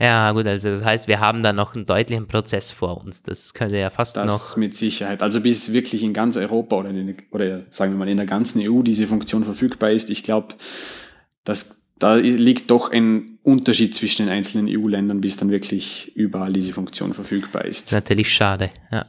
[0.00, 3.22] Ja, gut, also das heißt, wir haben da noch einen deutlichen Prozess vor uns.
[3.22, 4.32] Das könnte ja fast das noch.
[4.32, 5.22] Das mit Sicherheit.
[5.22, 8.62] Also bis wirklich in ganz Europa oder, in, oder sagen wir mal in der ganzen
[8.62, 10.54] EU diese Funktion verfügbar ist, ich glaube,
[11.42, 16.72] dass da liegt doch ein Unterschied zwischen den einzelnen EU-Ländern, bis dann wirklich überall diese
[16.72, 17.90] Funktion verfügbar ist.
[17.90, 19.06] Natürlich schade, ja.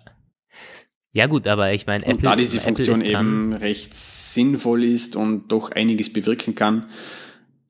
[1.12, 2.16] Ja gut, aber ich meine, Apple.
[2.16, 6.86] Und da diese Funktion eben recht sinnvoll ist und doch einiges bewirken kann,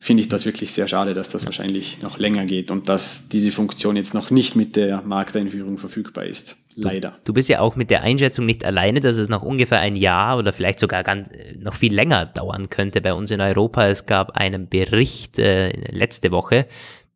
[0.01, 3.51] finde ich das wirklich sehr schade, dass das wahrscheinlich noch länger geht und dass diese
[3.51, 6.57] Funktion jetzt noch nicht mit der Markteinführung verfügbar ist.
[6.75, 7.11] Leider.
[7.11, 9.97] Du, du bist ja auch mit der Einschätzung nicht alleine, dass es noch ungefähr ein
[9.97, 11.27] Jahr oder vielleicht sogar ganz,
[11.57, 13.87] noch viel länger dauern könnte bei uns in Europa.
[13.87, 16.67] Es gab einen Bericht äh, letzte Woche,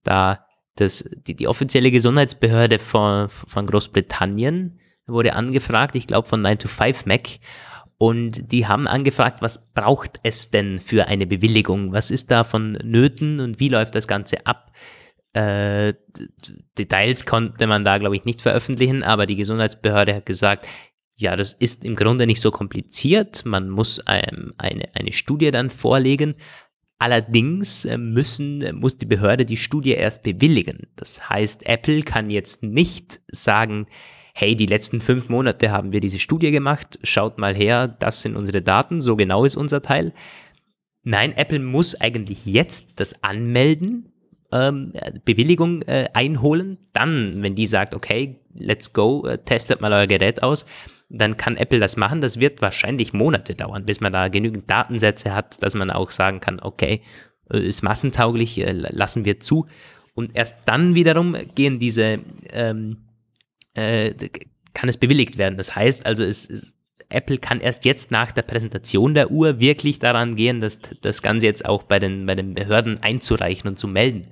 [0.03, 6.59] da das, die, die offizielle Gesundheitsbehörde von, von Großbritannien wurde angefragt, ich glaube von 9
[6.59, 7.29] to 5 Mac
[8.04, 11.93] und die haben angefragt, was braucht es denn für eine Bewilligung?
[11.93, 14.74] Was ist da von Nöten und wie läuft das Ganze ab?
[15.32, 15.93] Äh,
[16.78, 20.68] Details konnte man da, glaube ich, nicht veröffentlichen, aber die Gesundheitsbehörde hat gesagt,
[21.16, 23.45] ja, das ist im Grunde nicht so kompliziert.
[23.45, 26.36] Man muss ähm, eine, eine Studie dann vorlegen.
[26.99, 30.88] Allerdings äh, müssen, muss die Behörde die Studie erst bewilligen.
[30.97, 33.88] Das heißt, Apple kann jetzt nicht sagen,
[34.34, 38.36] hey, die letzten fünf Monate haben wir diese Studie gemacht, schaut mal her, das sind
[38.36, 40.13] unsere Daten, so genau ist unser Teil.
[41.03, 44.11] Nein, Apple muss eigentlich jetzt das anmelden,
[44.51, 44.93] ähm,
[45.25, 46.77] Bewilligung äh, einholen.
[46.93, 50.65] Dann, wenn die sagt, okay, let's go, äh, testet mal euer Gerät aus,
[51.09, 52.21] dann kann Apple das machen.
[52.21, 56.39] Das wird wahrscheinlich Monate dauern, bis man da genügend Datensätze hat, dass man auch sagen
[56.39, 57.01] kann, okay,
[57.51, 59.65] äh, ist massentauglich, äh, lassen wir zu.
[60.15, 62.19] Und erst dann wiederum gehen diese
[62.51, 62.97] ähm,
[63.74, 64.13] äh,
[64.74, 65.57] kann es bewilligt werden.
[65.57, 66.74] Das heißt also, es, es,
[67.09, 71.45] Apple kann erst jetzt nach der Präsentation der Uhr wirklich daran gehen, dass das Ganze
[71.45, 74.28] jetzt auch bei den, bei den Behörden einzureichen und zu melden.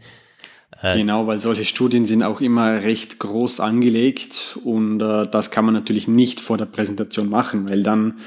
[0.81, 5.65] Äh, genau, weil solche Studien sind auch immer recht groß angelegt und äh, das kann
[5.65, 8.19] man natürlich nicht vor der Präsentation machen, weil dann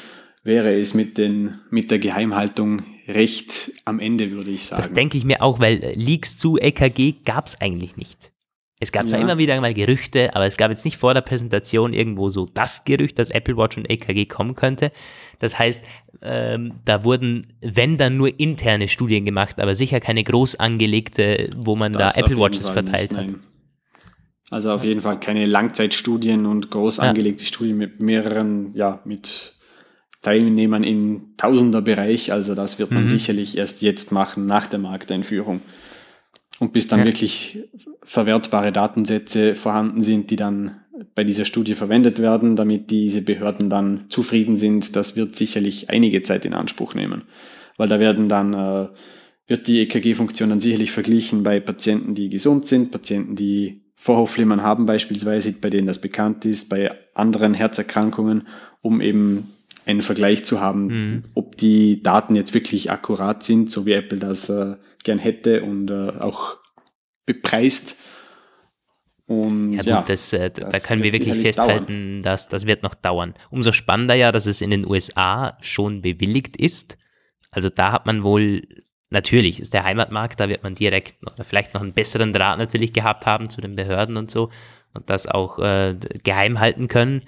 [0.44, 4.82] wäre es mit, den, mit der Geheimhaltung recht am Ende, würde ich sagen.
[4.82, 8.33] Das denke ich mir auch, weil Leaks zu EKG gab es eigentlich nicht.
[8.84, 9.24] Es gab zwar ja.
[9.24, 12.84] immer wieder mal Gerüchte, aber es gab jetzt nicht vor der Präsentation irgendwo so das
[12.84, 14.92] Gerücht, dass Apple Watch und EKG kommen könnte.
[15.38, 15.82] Das heißt,
[16.20, 21.76] ähm, da wurden, wenn dann nur interne Studien gemacht, aber sicher keine groß angelegte, wo
[21.76, 23.26] man das da Apple Watches verteilt nicht, hat.
[23.28, 23.40] Nein.
[24.50, 27.46] Also auf jeden Fall keine Langzeitstudien und groß angelegte ja.
[27.46, 29.54] Studien mit mehreren, ja, mit
[30.20, 32.32] Teilnehmern im Tausenderbereich.
[32.32, 33.08] Also das wird man mhm.
[33.08, 35.62] sicherlich erst jetzt machen, nach der Markteinführung.
[36.60, 37.04] Und bis dann ja.
[37.04, 37.58] wirklich
[38.02, 40.76] verwertbare Datensätze vorhanden sind, die dann
[41.14, 46.22] bei dieser Studie verwendet werden, damit diese Behörden dann zufrieden sind, das wird sicherlich einige
[46.22, 47.22] Zeit in Anspruch nehmen.
[47.76, 48.88] Weil da werden dann, äh,
[49.46, 54.86] wird die EKG-Funktion dann sicherlich verglichen bei Patienten, die gesund sind, Patienten, die Vorhofflimmern haben
[54.86, 58.46] beispielsweise, bei denen das bekannt ist, bei anderen Herzerkrankungen,
[58.80, 59.48] um eben
[59.86, 61.22] einen Vergleich zu haben, mhm.
[61.34, 65.90] ob die Daten jetzt wirklich akkurat sind, so wie Apple das äh, gern hätte und
[65.90, 66.58] äh, auch
[67.26, 67.96] bepreist.
[69.26, 72.82] Und ja, gut, ja, das, äh, das da können wir wirklich festhalten, dass das wird
[72.82, 73.34] noch dauern.
[73.50, 76.98] Umso spannender ja, dass es in den USA schon bewilligt ist.
[77.50, 78.62] Also da hat man wohl,
[79.10, 82.92] natürlich ist der Heimatmarkt, da wird man direkt oder vielleicht noch einen besseren Draht natürlich
[82.92, 84.50] gehabt haben zu den Behörden und so
[84.92, 87.22] und das auch äh, geheim halten können.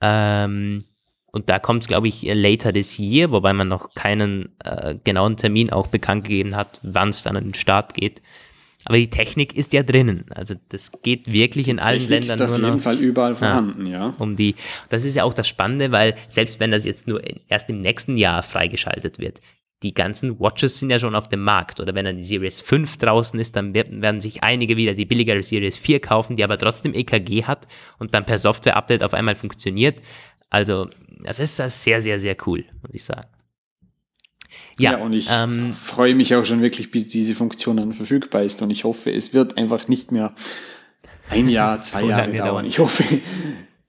[0.00, 0.84] Ähm,
[1.30, 5.36] und da kommt es, glaube ich, later this year, wobei man noch keinen äh, genauen
[5.36, 8.22] Termin auch bekannt gegeben hat, wann es dann an den Start geht.
[8.84, 10.24] Aber die Technik ist ja drinnen.
[10.30, 12.36] Also das geht wirklich in allen Technik Ländern.
[12.36, 14.14] Ist auf jeden noch, Fall überall vorhanden, ja, ja.
[14.18, 14.54] Um die.
[14.88, 18.16] Das ist ja auch das Spannende, weil selbst wenn das jetzt nur erst im nächsten
[18.16, 19.40] Jahr freigeschaltet wird,
[19.82, 21.80] die ganzen Watches sind ja schon auf dem Markt.
[21.80, 25.42] Oder wenn dann die Series 5 draußen ist, dann werden sich einige wieder die billigere
[25.42, 27.68] Series 4 kaufen, die aber trotzdem EKG hat
[27.98, 30.00] und dann per Software-Update auf einmal funktioniert.
[30.50, 30.88] Also,
[31.22, 33.28] das ist das sehr, sehr, sehr cool, muss ich sagen.
[34.78, 38.42] Ja, ja und ich ähm, freue mich auch schon wirklich, bis diese Funktion dann verfügbar
[38.42, 38.62] ist.
[38.62, 40.34] Und ich hoffe, es wird einfach nicht mehr
[41.30, 42.64] ein Jahr, zwei so Jahre dauern.
[42.64, 43.04] Ich hoffe,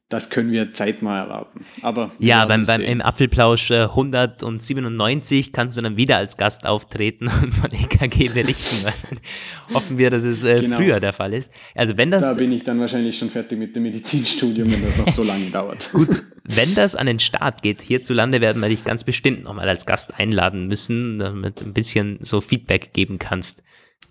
[0.10, 1.66] das können wir zeitnah erwarten.
[1.84, 7.28] Aber ja, beim, beim im Apfelplausch äh, 197 kannst du dann wieder als Gast auftreten
[7.44, 8.88] und von EKG berichten.
[9.74, 10.78] Hoffen wir, dass es äh, genau.
[10.78, 11.52] früher der Fall ist.
[11.76, 14.98] Also wenn das da bin ich dann wahrscheinlich schon fertig mit dem Medizinstudium, wenn das
[14.98, 15.92] noch so lange dauert.
[15.94, 19.86] Gut, wenn das an den Start geht, hierzulande werden wir dich ganz bestimmt nochmal als
[19.86, 23.62] Gast einladen müssen, damit du ein bisschen so Feedback geben kannst.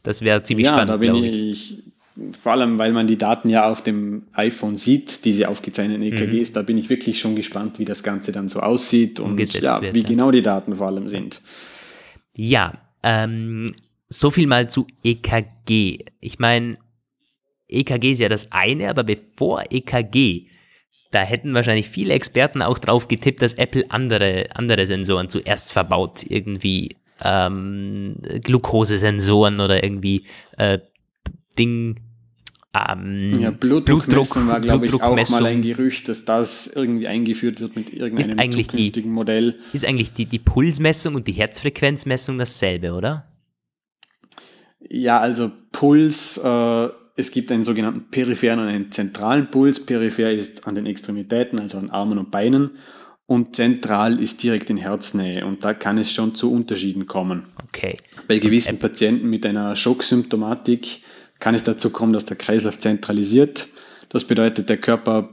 [0.04, 0.90] Das wäre ziemlich ja, spannend.
[1.02, 1.82] Ja, da bin ich,
[2.40, 6.54] vor allem, weil man die Daten ja auf dem iPhone sieht, diese aufgezeichneten EKGs, mhm.
[6.54, 9.94] da bin ich wirklich schon gespannt, wie das Ganze dann so aussieht und ja, wird,
[9.94, 10.08] wie ja.
[10.08, 11.40] genau die Daten vor allem sind.
[12.34, 13.72] Ja, ähm,
[14.08, 16.04] so viel mal zu EKG.
[16.20, 16.76] Ich meine,
[17.68, 20.46] EKG ist ja das eine, aber bevor EKG,
[21.10, 26.24] da hätten wahrscheinlich viele Experten auch drauf getippt, dass Apple andere, andere Sensoren zuerst verbaut,
[26.28, 30.24] irgendwie ähm, Glukosesensoren oder irgendwie
[30.56, 30.78] äh,
[31.58, 32.00] Ding,
[32.92, 37.76] ähm, ja, Blutdruckmessung war, glaube ich, auch mal ein Gerücht, dass das irgendwie eingeführt wird
[37.76, 39.58] mit irgendeinem ist zukünftigen die, Modell.
[39.72, 43.24] Ist eigentlich die, die Pulsmessung und die Herzfrequenzmessung dasselbe, oder?
[44.80, 49.84] Ja, also Puls, äh, es gibt einen sogenannten peripheren und einen zentralen Puls.
[49.84, 52.70] Peripher ist an den Extremitäten, also an Armen und Beinen.
[53.26, 55.44] Und zentral ist direkt in Herznähe.
[55.44, 57.44] Und da kann es schon zu Unterschieden kommen.
[57.66, 57.98] Okay.
[58.26, 58.78] Bei gewissen.
[58.78, 61.02] Patienten mit einer Schocksymptomatik
[61.38, 63.68] kann es dazu kommen, dass der Kreislauf zentralisiert.
[64.08, 65.30] Das bedeutet, der Körper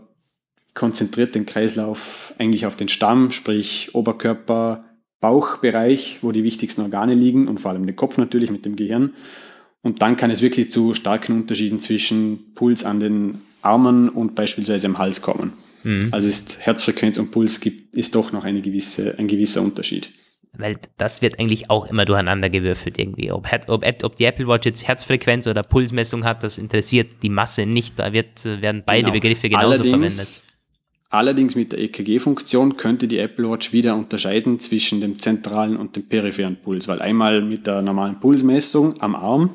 [0.73, 4.85] konzentriert den Kreislauf eigentlich auf den Stamm, sprich Oberkörper,
[5.21, 9.13] Bauchbereich, wo die wichtigsten Organe liegen und vor allem den Kopf natürlich mit dem Gehirn.
[9.81, 14.87] Und dann kann es wirklich zu starken Unterschieden zwischen Puls an den Armen und beispielsweise
[14.87, 15.53] am Hals kommen.
[15.83, 16.09] Mhm.
[16.11, 20.11] Also ist Herzfrequenz und Puls gibt, ist doch noch eine gewisse, ein gewisser Unterschied
[20.57, 23.31] weil das wird eigentlich auch immer durcheinander gewürfelt irgendwie.
[23.31, 27.65] Ob, ob, ob, die Apple Watch jetzt Herzfrequenz oder Pulsmessung hat, das interessiert die Masse
[27.65, 27.99] nicht.
[27.99, 29.13] Da wird, werden beide genau.
[29.13, 30.55] Begriffe genauso allerdings, verwendet.
[31.09, 36.03] Allerdings mit der EKG-Funktion könnte die Apple Watch wieder unterscheiden zwischen dem zentralen und dem
[36.07, 39.49] peripheren Puls, weil einmal mit der normalen Pulsmessung am Arm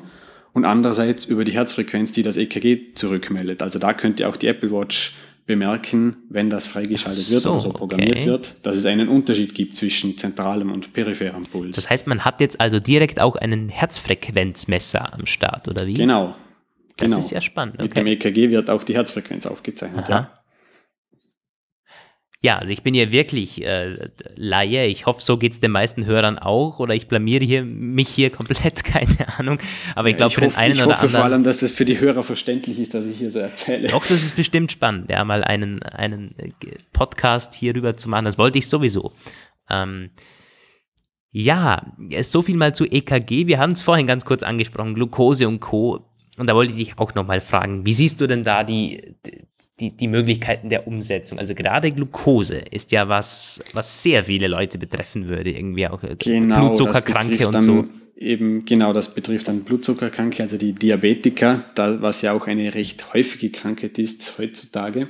[0.53, 3.61] und andererseits über die Herzfrequenz, die das EKG zurückmeldet.
[3.61, 5.13] Also da könnte auch die Apple Watch
[5.51, 8.25] bemerken, wenn das freigeschaltet so, wird oder so programmiert okay.
[8.27, 11.75] wird, dass es einen Unterschied gibt zwischen zentralem und peripherem Puls.
[11.75, 15.95] Das heißt, man hat jetzt also direkt auch einen Herzfrequenzmesser am Start, oder wie?
[15.95, 16.33] Genau.
[16.95, 17.19] Das genau.
[17.19, 17.75] ist ja spannend.
[17.75, 17.83] Okay.
[17.83, 20.05] Mit dem EKG wird auch die Herzfrequenz aufgezeichnet.
[20.05, 20.11] Aha.
[20.11, 20.40] Ja.
[22.43, 24.87] Ja, also ich bin ja wirklich äh, Laie.
[24.87, 26.79] Ich hoffe, so geht es den meisten Hörern auch.
[26.79, 29.59] Oder ich blamiere hier, mich hier komplett, keine Ahnung.
[29.93, 30.91] Aber ich glaube, für den einen oder anderen.
[30.91, 33.37] Ich hoffe vor allem, dass das für die Hörer verständlich ist, was ich hier so
[33.37, 33.89] erzähle.
[33.89, 36.49] Doch, das ist bestimmt spannend, ja, mal einen, einen äh,
[36.93, 38.25] Podcast hierüber zu machen.
[38.25, 39.11] Das wollte ich sowieso.
[39.69, 40.09] Ähm,
[41.31, 43.45] ja, so viel mal zu EKG.
[43.45, 46.10] Wir haben es vorhin ganz kurz angesprochen, Glucose und Co.
[46.41, 49.13] Und da wollte ich dich auch nochmal fragen, wie siehst du denn da die,
[49.79, 51.37] die, die Möglichkeiten der Umsetzung.
[51.37, 56.15] Also gerade Glucose ist ja was, was sehr viele Leute betreffen würde, irgendwie auch äh,
[56.17, 57.85] genau, Blutzuckerkranke und so.
[58.15, 63.13] Eben genau, das betrifft dann Blutzuckerkranke, also die Diabetiker, da, was ja auch eine recht
[63.13, 65.09] häufige Krankheit ist heutzutage.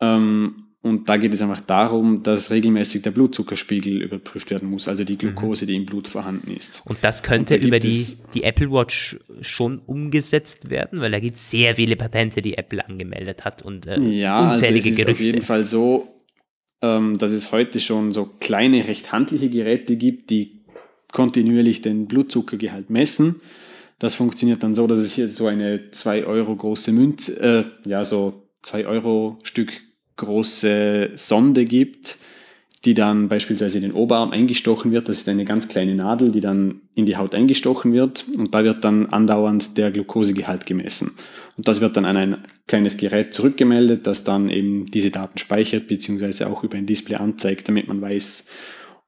[0.00, 5.04] Ähm, und da geht es einfach darum, dass regelmäßig der Blutzuckerspiegel überprüft werden muss, also
[5.04, 5.68] die Glucose, mhm.
[5.68, 6.82] die im Blut vorhanden ist.
[6.84, 8.04] Und das könnte und über die,
[8.34, 12.84] die Apple Watch schon umgesetzt werden, weil da gibt es sehr viele Patente, die Apple
[12.84, 15.12] angemeldet hat und äh, ja, unzählige also es ist Gerüchte.
[15.12, 16.16] auf jeden Fall so,
[16.82, 20.64] ähm, dass es heute schon so kleine, recht handliche Geräte gibt, die
[21.12, 23.40] kontinuierlich den Blutzuckergehalt messen.
[24.00, 28.04] Das funktioniert dann so, dass es hier so eine 2 Euro große Münze, äh, ja,
[28.04, 29.72] so 2 Euro Stück
[30.16, 32.18] große Sonde gibt,
[32.84, 35.08] die dann beispielsweise in den Oberarm eingestochen wird.
[35.08, 38.64] Das ist eine ganz kleine Nadel, die dann in die Haut eingestochen wird und da
[38.64, 41.12] wird dann andauernd der Glukosegehalt gemessen.
[41.56, 45.86] Und das wird dann an ein kleines Gerät zurückgemeldet, das dann eben diese Daten speichert
[45.86, 48.48] beziehungsweise auch über ein Display anzeigt, damit man weiß,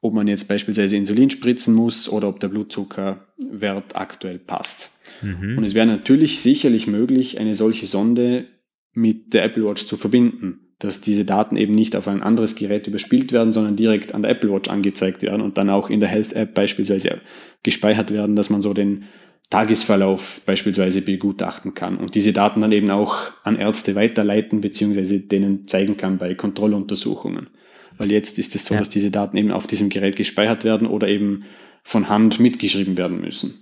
[0.01, 4.93] ob man jetzt beispielsweise Insulin spritzen muss oder ob der Blutzuckerwert aktuell passt.
[5.23, 5.59] Mhm.
[5.59, 8.47] Und es wäre natürlich sicherlich möglich, eine solche Sonde
[8.93, 12.87] mit der Apple Watch zu verbinden dass diese Daten eben nicht auf ein anderes Gerät
[12.87, 16.09] überspielt werden, sondern direkt an der Apple Watch angezeigt werden und dann auch in der
[16.09, 17.21] Health App beispielsweise
[17.63, 19.05] gespeichert werden, dass man so den
[19.51, 25.69] Tagesverlauf beispielsweise begutachten kann und diese Daten dann eben auch an Ärzte weiterleiten beziehungsweise denen
[25.69, 27.49] zeigen kann bei Kontrolluntersuchungen.
[27.97, 28.81] Weil jetzt ist es so, ja.
[28.81, 31.45] dass diese Daten eben auf diesem Gerät gespeichert werden oder eben
[31.85, 33.55] von Hand mitgeschrieben werden müssen.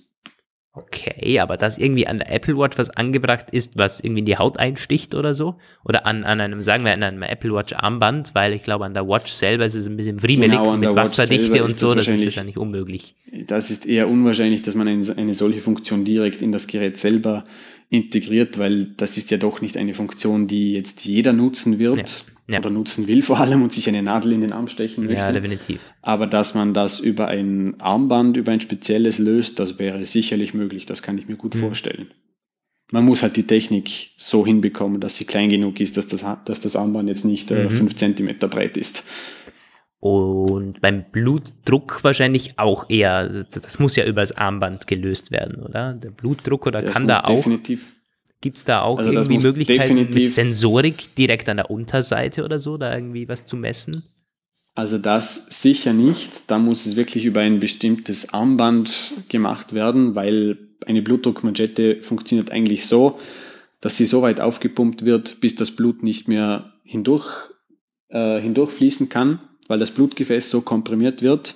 [0.74, 4.38] Okay, aber dass irgendwie an der Apple Watch was angebracht ist, was irgendwie in die
[4.38, 5.56] Haut einsticht oder so?
[5.84, 8.94] Oder an, an einem, sagen wir, an einem Apple Watch Armband, weil ich glaube, an
[8.94, 12.06] der Watch selber ist es ein bisschen friemelig Genau, mit Wasserdichte und so, das das
[12.06, 13.14] ist wahrscheinlich- wahrscheinlich unmöglich.
[13.46, 17.44] Das ist eher unwahrscheinlich, dass man eine, eine solche Funktion direkt in das Gerät selber
[17.90, 22.31] integriert, weil das ist ja doch nicht eine Funktion, die jetzt jeder nutzen wird Ja,
[22.52, 22.58] ja.
[22.60, 25.20] oder nutzen will vor allem und sich eine Nadel in den Arm stechen möchte.
[25.20, 25.80] Ja, definitiv.
[26.02, 30.86] Aber dass man das über ein Armband, über ein spezielles löst, das wäre sicherlich möglich.
[30.86, 31.38] Das kann ich mir Mhm.
[31.38, 32.10] gut vorstellen.
[32.90, 36.60] Man muss halt die Technik so hinbekommen, dass sie klein genug ist, dass das, dass
[36.60, 37.56] das Armband jetzt nicht Mhm.
[37.56, 39.08] äh, 5 cm breit ist.
[39.98, 45.92] Und beim Blutdruck wahrscheinlich auch eher, das das muss ja übers Armband gelöst werden, oder?
[45.94, 47.94] Der Blutdruck oder Das kann da auch, definitiv
[48.42, 52.76] gibt es da auch Also irgendwie Möglichkeiten mit Sensorik direkt an der Unterseite oder so,
[52.76, 54.04] da irgendwie was zu messen?
[54.74, 56.50] Also das sicher nicht.
[56.50, 62.86] Da muss es wirklich über ein bestimmtes Armband gemacht werden, weil eine Blutdruckmanschette funktioniert eigentlich
[62.86, 63.18] so,
[63.80, 67.50] dass sie so weit aufgepumpt wird, bis das Blut nicht mehr hindurch,
[68.08, 71.54] äh, hindurchfließen kann, weil das Blutgefäß so komprimiert wird.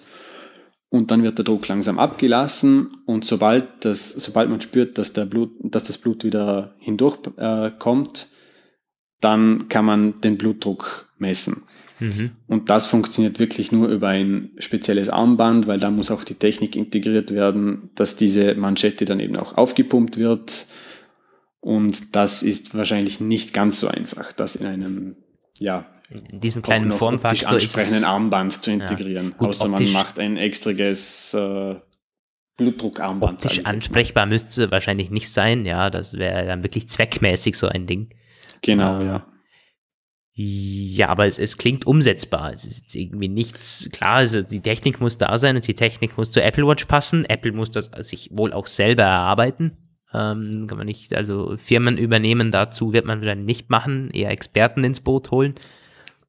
[0.89, 5.27] Und dann wird der Druck langsam abgelassen und sobald, das, sobald man spürt, dass, der
[5.27, 8.29] Blut, dass das Blut wieder hindurch äh, kommt,
[9.21, 11.63] dann kann man den Blutdruck messen.
[11.99, 12.33] Mhm.
[12.47, 16.77] Und das funktioniert wirklich nur über ein spezielles Armband, weil da muss auch die Technik
[16.77, 20.67] integriert werden, dass diese Manschette dann eben auch aufgepumpt wird.
[21.61, 25.17] Und das ist wahrscheinlich nicht ganz so einfach, das in einem,
[25.59, 29.35] ja, In diesem kleinen noch Formfaktor ansprechenden Armband zu integrieren.
[29.37, 31.77] Gut, Außer man optisch- macht ein extriges äh,
[32.57, 33.45] Blutdruckarmband.
[33.45, 37.87] optisch ansprechbar müsste es wahrscheinlich nicht sein, ja, das wäre dann wirklich zweckmäßig so ein
[37.87, 38.11] Ding.
[38.63, 39.27] Genau, Äh, ja.
[40.39, 42.53] Ja, aber es, es klingt umsetzbar.
[42.53, 44.17] Es ist irgendwie nichts klar.
[44.17, 47.25] Also die Technik muss da sein und die Technik muss zur Apple Watch passen.
[47.25, 49.79] Apple muss das sich wohl auch selber erarbeiten.
[50.13, 54.85] Ähm, kann man nicht, also Firmen übernehmen dazu wird man wahrscheinlich nicht machen, eher Experten
[54.85, 55.55] ins Boot holen.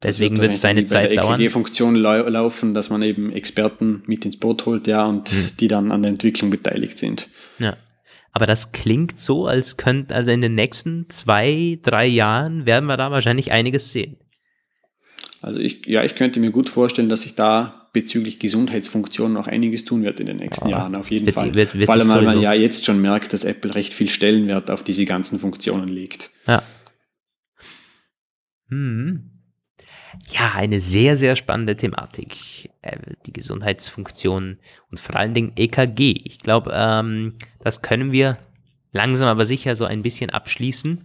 [0.02, 1.40] Deswegen wird es seine Zeit bei der dauern.
[1.40, 5.50] EKG-Funktion lau laufen, dass man eben Experten mit ins Boot holt, ja, und Hm.
[5.58, 7.28] die dann an der Entwicklung beteiligt sind.
[7.58, 7.76] Ja.
[8.32, 12.96] Aber das klingt so, als könnte, also in den nächsten zwei, drei Jahren werden wir
[12.96, 14.18] da wahrscheinlich einiges sehen.
[15.42, 19.84] Also ich, ja, ich könnte mir gut vorstellen, dass sich da bezüglich Gesundheitsfunktionen noch einiges
[19.84, 21.54] tun wird in den nächsten Jahren, auf jeden Wird- Fall.
[21.54, 24.70] wird- wird Vor allem, weil man ja jetzt schon merkt, dass Apple recht viel Stellenwert
[24.70, 26.30] auf diese ganzen Funktionen legt.
[26.46, 26.62] Ja.
[28.68, 29.30] Hm.
[30.28, 32.70] Ja, eine sehr, sehr spannende Thematik.
[32.82, 34.58] Äh, die Gesundheitsfunktion
[34.90, 36.22] und vor allen Dingen EKG.
[36.24, 38.38] Ich glaube, ähm, das können wir
[38.92, 41.04] langsam aber sicher so ein bisschen abschließen.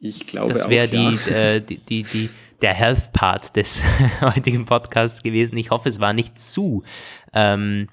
[0.00, 1.10] Ich glaube Das wäre ja.
[1.10, 2.30] die, äh, die, die, die,
[2.62, 3.82] der Health-Part des
[4.20, 5.56] heutigen Podcasts gewesen.
[5.56, 6.82] Ich hoffe, es war nicht zu
[7.32, 7.88] ähm,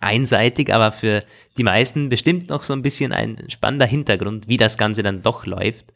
[0.00, 1.24] einseitig, aber für
[1.56, 5.46] die meisten bestimmt noch so ein bisschen ein spannender Hintergrund, wie das Ganze dann doch
[5.46, 5.92] läuft.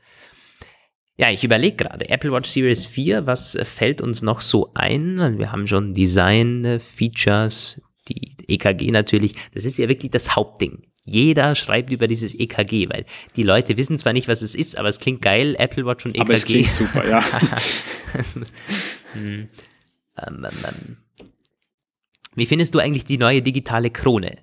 [1.23, 5.39] Ja, ich überlege gerade, Apple Watch Series 4, was fällt uns noch so ein?
[5.39, 9.37] Wir haben schon Design, Features, die EKG natürlich.
[9.55, 10.83] Das ist ja wirklich das Hauptding.
[11.05, 13.07] Jeder schreibt über dieses EKG, weil
[13.37, 16.16] die Leute wissen zwar nicht, was es ist, aber es klingt geil, Apple Watch und
[16.16, 16.20] EKG.
[16.23, 17.25] Aber es klingt super, ja.
[19.12, 19.23] Hm.
[19.23, 19.49] ähm,
[20.27, 20.97] ähm, ähm.
[22.35, 24.39] Wie findest du eigentlich die neue digitale Krone?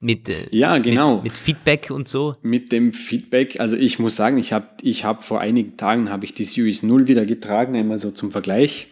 [0.00, 1.16] Mit, äh, Ja, genau.
[1.16, 2.36] mit, mit Feedback und so?
[2.42, 6.24] mit dem Feedback, also ich muss sagen, ich habe ich hab vor einigen Tagen habe
[6.24, 8.88] ich die Series 0 wieder getragen, einmal so zum Vergleich.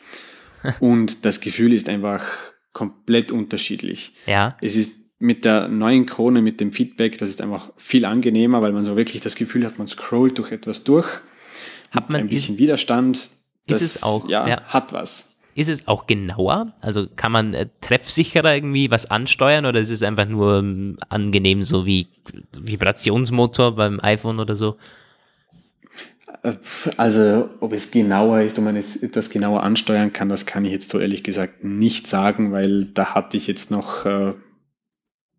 [0.80, 2.24] Und das Gefühl ist einfach
[2.72, 4.12] komplett unterschiedlich.
[4.26, 4.56] Ja.
[4.60, 8.72] Es ist mit der neuen Krone, mit dem Feedback, das ist einfach viel angenehmer, weil
[8.72, 11.06] man so wirklich das Gefühl hat, man scrollt durch etwas durch.
[11.90, 13.30] Hat man, ein ist, bisschen Widerstand.
[13.66, 14.64] Das es auch, ja, ja.
[14.64, 15.31] hat was.
[15.54, 16.72] Ist es auch genauer?
[16.80, 21.62] Also kann man äh, treffsicherer irgendwie was ansteuern oder ist es einfach nur ähm, angenehm,
[21.62, 22.08] so wie
[22.58, 24.76] Vibrationsmotor beim iPhone oder so?
[26.96, 30.72] Also, ob es genauer ist, ob man jetzt etwas genauer ansteuern kann, das kann ich
[30.72, 34.32] jetzt so ehrlich gesagt nicht sagen, weil da hatte ich jetzt noch äh,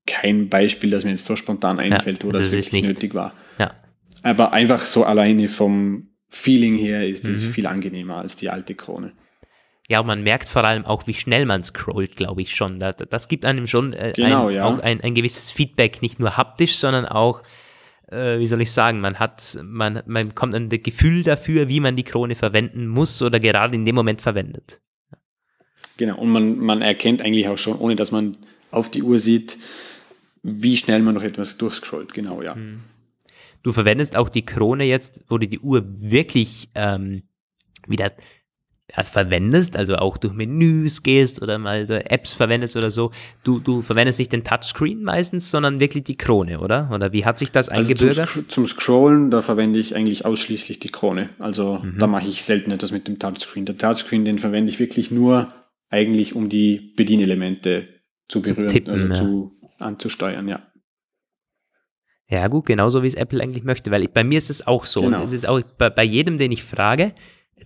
[0.05, 3.13] kein Beispiel, das mir jetzt so spontan einfällt, wo also das ist wirklich nicht- nötig
[3.15, 3.33] war.
[3.57, 3.71] Ja.
[4.21, 7.49] Aber einfach so alleine vom Feeling her ist es Mhm.
[7.51, 9.11] viel angenehmer als die alte Krone.
[9.93, 12.79] Ja, man merkt vor allem auch, wie schnell man scrollt, glaube ich schon.
[12.79, 14.65] Da- da- Das gibt einem schon äh, Genau, ein, ja.
[14.65, 17.43] auch ein, ein gewisses Feedback, nicht nur haptisch, sondern auch,
[18.11, 21.95] äh, wie soll ich sagen, man hat, man, man bekommt ein Gefühl dafür, wie man
[21.95, 24.81] die Krone verwenden muss oder gerade in dem Moment verwendet.
[25.97, 28.35] Genau, und man, man erkennt eigentlich auch schon, ohne dass man
[28.71, 29.59] auf die Uhr sieht,
[30.41, 32.15] wie schnell man noch etwas durchscrollt.
[32.15, 32.55] Genau, ja.
[32.55, 32.81] Mhm.
[33.61, 37.21] Du verwendest auch die Krone jetzt, wo du die Uhr wirklich ähm,
[37.87, 38.11] wieder
[38.91, 43.11] verwendest, also auch durch Menüs gehst oder mal Apps verwendest oder so,
[43.43, 46.89] du, du verwendest nicht den Touchscreen meistens, sondern wirklich die Krone, oder?
[46.91, 48.29] Oder wie hat sich das also eingebürgert?
[48.29, 51.29] Zum, zum, Scrollen, da verwende ich eigentlich ausschließlich die Krone.
[51.39, 51.97] Also mhm.
[51.97, 53.65] da mache ich selten etwas mit dem Touchscreen.
[53.65, 55.51] Der Touchscreen, den verwende ich wirklich nur
[55.89, 57.87] eigentlich, um die Bedienelemente
[58.27, 59.15] zu berühren, tippen, also ja.
[59.15, 60.61] zu, anzusteuern, ja.
[62.27, 64.85] Ja, gut, genauso wie es Apple eigentlich möchte, weil ich, bei mir ist es auch
[64.85, 65.01] so.
[65.01, 65.17] Genau.
[65.17, 67.13] Und es ist auch bei, bei jedem, den ich frage,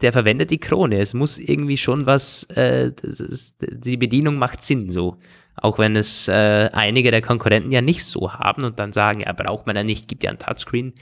[0.02, 1.00] der verwendet die Krone.
[1.00, 5.18] Es muss irgendwie schon was, äh, ist, die Bedienung macht Sinn so.
[5.56, 9.34] Auch wenn es äh, einige der Konkurrenten ja nicht so haben und dann sagen, ja,
[9.34, 10.94] braucht man ja nicht, gibt ja ein Touchscreen.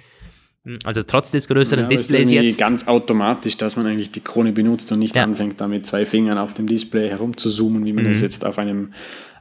[0.63, 2.59] Hm, also trotz des größeren ja, Displays ist jetzt.
[2.59, 5.23] ganz automatisch, dass man eigentlich die Krone benutzt und nicht ja.
[5.23, 8.11] anfängt, da mit zwei Fingern auf dem Display herumzuzoomen, wie man mhm.
[8.11, 8.93] es jetzt auf einem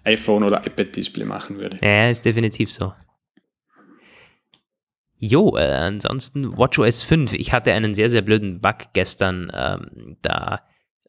[0.05, 1.79] iPhone oder iPad-Display machen würde.
[1.81, 2.93] Ja, ist definitiv so.
[5.19, 7.33] Jo, äh, ansonsten WatchOS 5.
[7.35, 10.61] Ich hatte einen sehr, sehr blöden Bug gestern, ähm, da,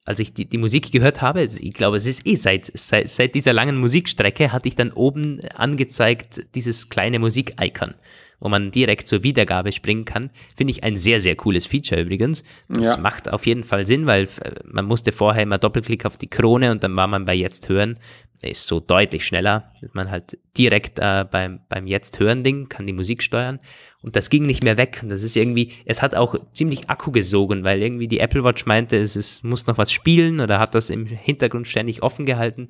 [0.04, 1.44] als ich die, die Musik gehört habe.
[1.44, 5.42] Ich glaube, es ist eh seit, seit, seit dieser langen Musikstrecke hatte ich dann oben
[5.56, 7.96] angezeigt dieses kleine Musik-Icon
[8.40, 10.30] wo man direkt zur Wiedergabe springen kann.
[10.56, 12.44] Finde ich ein sehr, sehr cooles Feature übrigens.
[12.68, 12.98] Das ja.
[12.98, 16.72] macht auf jeden Fall Sinn, weil äh, man musste vorher immer Doppelklick auf die Krone
[16.72, 17.98] und dann war man bei Jetzt hören.
[18.42, 19.72] Der ist so deutlich schneller.
[19.94, 23.60] Man halt direkt äh, beim, beim Jetzt hören Ding kann die Musik steuern.
[24.02, 25.00] Und das ging nicht mehr weg.
[25.02, 28.66] Und das ist irgendwie, es hat auch ziemlich Akku gesogen, weil irgendwie die Apple Watch
[28.66, 32.68] meinte, es, es muss noch was spielen oder hat das im Hintergrund ständig offen gehalten.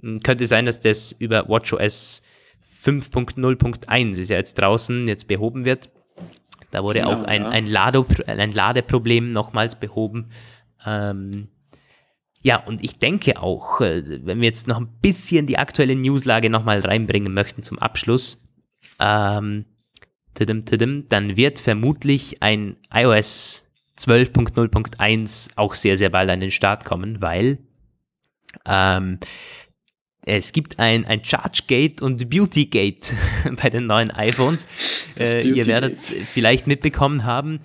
[0.00, 2.22] Hm, könnte sein, dass das über WatchOS
[2.84, 5.90] 5.0.1 ist ja jetzt draußen, jetzt behoben wird.
[6.70, 7.48] Da wurde genau, auch ein, ja.
[7.50, 10.30] ein, Lado, ein Ladeproblem nochmals behoben.
[10.84, 11.48] Ähm,
[12.44, 16.50] ja, und ich denke auch, äh, wenn wir jetzt noch ein bisschen die aktuelle Newslage
[16.50, 18.46] nochmal reinbringen möchten zum Abschluss,
[19.00, 19.64] ähm,
[20.34, 23.66] tidim, tidim, dann wird vermutlich ein iOS
[23.98, 27.60] 12.0.1 auch sehr, sehr bald an den Start kommen, weil
[28.66, 29.20] ähm,
[30.26, 33.14] es gibt ein, ein Chargegate und Beautygate
[33.62, 34.66] bei den neuen iPhones.
[35.18, 37.60] Äh, ihr werdet es vielleicht mitbekommen haben.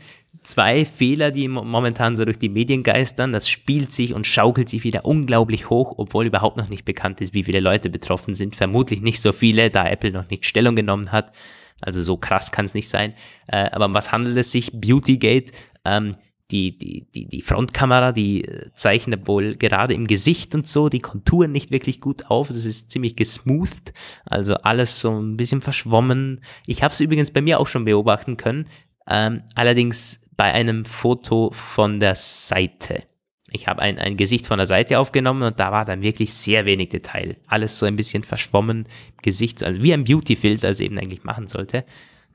[0.49, 3.31] Zwei Fehler, die momentan so durch die Medien geistern.
[3.31, 7.35] Das spielt sich und schaukelt sich wieder unglaublich hoch, obwohl überhaupt noch nicht bekannt ist,
[7.35, 8.55] wie viele Leute betroffen sind.
[8.55, 11.33] Vermutlich nicht so viele, da Apple noch nicht Stellung genommen hat.
[11.81, 13.13] Also so krass kann es nicht sein.
[13.45, 14.71] Äh, aber um was handelt es sich?
[14.73, 15.51] Beautygate.
[15.85, 16.15] Ähm,
[16.49, 20.99] die, die, die, die Frontkamera, die äh, zeichnet wohl gerade im Gesicht und so die
[20.99, 22.49] Konturen nicht wirklich gut auf.
[22.49, 23.93] Es ist ziemlich gesmoothed,
[24.25, 26.41] also alles so ein bisschen verschwommen.
[26.65, 28.65] Ich habe es übrigens bei mir auch schon beobachten können,
[29.07, 33.03] ähm, allerdings bei einem Foto von der Seite.
[33.51, 36.63] Ich habe ein, ein Gesicht von der Seite aufgenommen und da war dann wirklich sehr
[36.63, 37.35] wenig Detail.
[37.47, 41.49] Alles so ein bisschen verschwommen im Gesicht, also wie ein Beauty-Filter es eben eigentlich machen
[41.49, 41.83] sollte.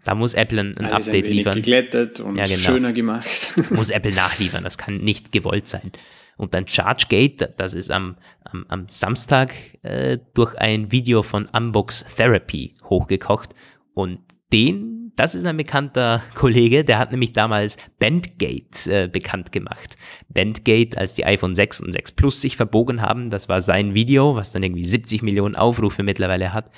[0.05, 1.55] Da muss Apple ein, ein Update ein liefern.
[1.55, 2.59] geglättet und ja, genau.
[2.59, 3.55] schöner gemacht.
[3.71, 5.91] muss Apple nachliefern, das kann nicht gewollt sein.
[6.37, 12.05] Und dann ChargeGate, das ist am, am, am Samstag äh, durch ein Video von Unbox
[12.17, 13.55] Therapy hochgekocht.
[13.95, 14.19] Und
[14.53, 19.97] den, das ist ein bekannter Kollege, der hat nämlich damals Bandgate äh, bekannt gemacht.
[20.29, 24.35] Bandgate, als die iPhone 6 und 6 Plus sich verbogen haben, das war sein Video,
[24.35, 26.71] was dann irgendwie 70 Millionen Aufrufe mittlerweile hat.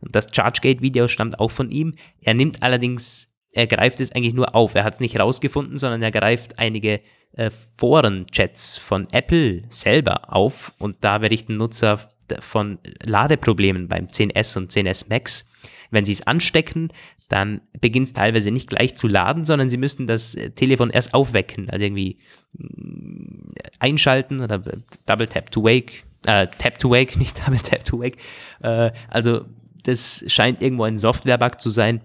[0.00, 1.94] Und das ChargeGate-Video stammt auch von ihm.
[2.20, 4.74] Er nimmt allerdings, er greift es eigentlich nur auf.
[4.74, 7.00] Er hat es nicht rausgefunden, sondern er greift einige
[7.34, 14.72] äh, Foren-Chats von Apple selber auf und da berichten Nutzer von Ladeproblemen beim 10S und
[14.72, 15.46] 10S Max.
[15.92, 16.90] Wenn sie es anstecken,
[17.28, 21.14] dann beginnt es teilweise nicht gleich zu laden, sondern sie müssen das äh, Telefon erst
[21.14, 22.18] aufwecken, also irgendwie
[22.58, 24.58] mm, einschalten oder
[25.06, 28.16] Double Tap to Wake, äh, Tap to Wake, nicht Double Tap to Wake.
[28.60, 29.44] Äh, also
[29.84, 32.00] das scheint irgendwo ein Software-Bug zu sein,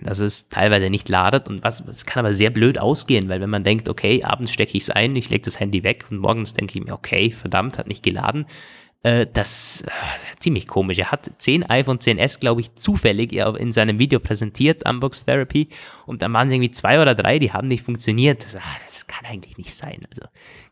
[0.00, 1.48] dass es teilweise nicht ladet.
[1.48, 4.76] Und was, das kann aber sehr blöd ausgehen, weil wenn man denkt, okay, abends stecke
[4.76, 7.78] ich es ein, ich lege das Handy weg und morgens denke ich mir, okay, verdammt,
[7.78, 8.46] hat nicht geladen,
[9.04, 9.90] äh, das äh,
[10.40, 10.98] ziemlich komisch.
[10.98, 15.68] Er hat 10 iPhone 10s, glaube ich, zufällig in seinem Video präsentiert, Unbox Therapy,
[16.06, 18.42] und dann waren es irgendwie zwei oder drei, die haben nicht funktioniert.
[18.44, 20.06] Das, ah, das kann eigentlich nicht sein.
[20.08, 20.22] Also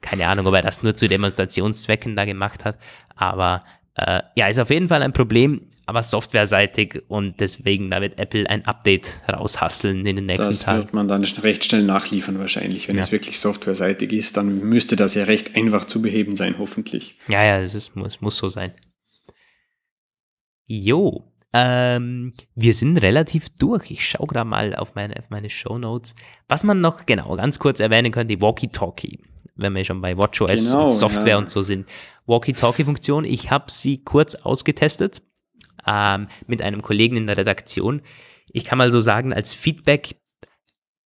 [0.01, 2.79] keine Ahnung, ob er das nur zu Demonstrationszwecken da gemacht hat,
[3.15, 3.65] aber
[3.97, 8.49] äh, ja, ist auf jeden Fall ein Problem, aber softwareseitig und deswegen, da wird Apple
[8.49, 10.79] ein Update raushasseln in den nächsten das Tagen.
[10.79, 12.89] Das wird man dann recht schnell nachliefern wahrscheinlich.
[12.89, 13.03] Wenn ja.
[13.03, 17.17] es wirklich softwareseitig ist, dann müsste das ja recht einfach zu beheben sein, hoffentlich.
[17.29, 18.73] Ja, ja, es, ist, es muss so sein.
[20.67, 23.91] Jo, ähm, wir sind relativ durch.
[23.91, 26.15] Ich schaue gerade mal auf meine, auf meine Show Notes.
[26.49, 29.21] Was man noch genau ganz kurz erwähnen könnte, die Walkie-Talkie
[29.55, 31.39] wenn wir schon bei WatchOS genau, und Software ja.
[31.39, 31.87] und so sind.
[32.27, 35.23] Walkie-Talkie-Funktion, ich habe sie kurz ausgetestet
[35.87, 38.03] ähm, mit einem Kollegen in der Redaktion.
[38.53, 40.17] Ich kann mal so sagen, als Feedback,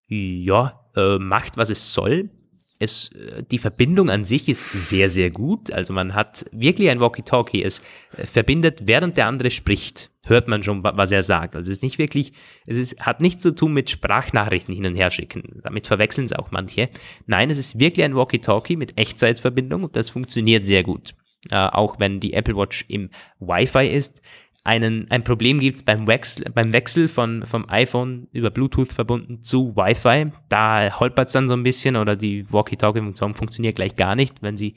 [0.09, 2.31] ja, äh, macht, was es soll.
[2.79, 3.11] es,
[3.51, 5.73] die Verbindung an sich ist sehr, sehr gut.
[5.73, 7.63] Also man hat wirklich ein Walkie-Talkie.
[7.63, 7.83] Es
[8.17, 11.57] äh, verbindet, während der andere spricht, hört man schon, was er sagt.
[11.57, 12.33] Also es ist nicht wirklich,
[12.67, 15.61] es ist, hat nichts zu tun mit Sprachnachrichten hin und her schicken.
[15.63, 16.89] Damit verwechseln es auch manche.
[17.27, 21.15] Nein, es ist wirklich ein Walkie-Talkie mit Echtzeitverbindung und das funktioniert sehr gut.
[21.51, 24.23] Äh, auch wenn die Apple Watch im Wi-Fi ist
[24.65, 29.43] einen, ein Problem gibt es beim Wechsel, beim Wechsel von, vom iPhone über Bluetooth verbunden
[29.43, 30.33] zu Wi-Fi.
[30.49, 34.57] Da holpert es dann so ein bisschen oder die Walkie-Talkie-Funktion funktioniert gleich gar nicht, wenn
[34.57, 34.75] sie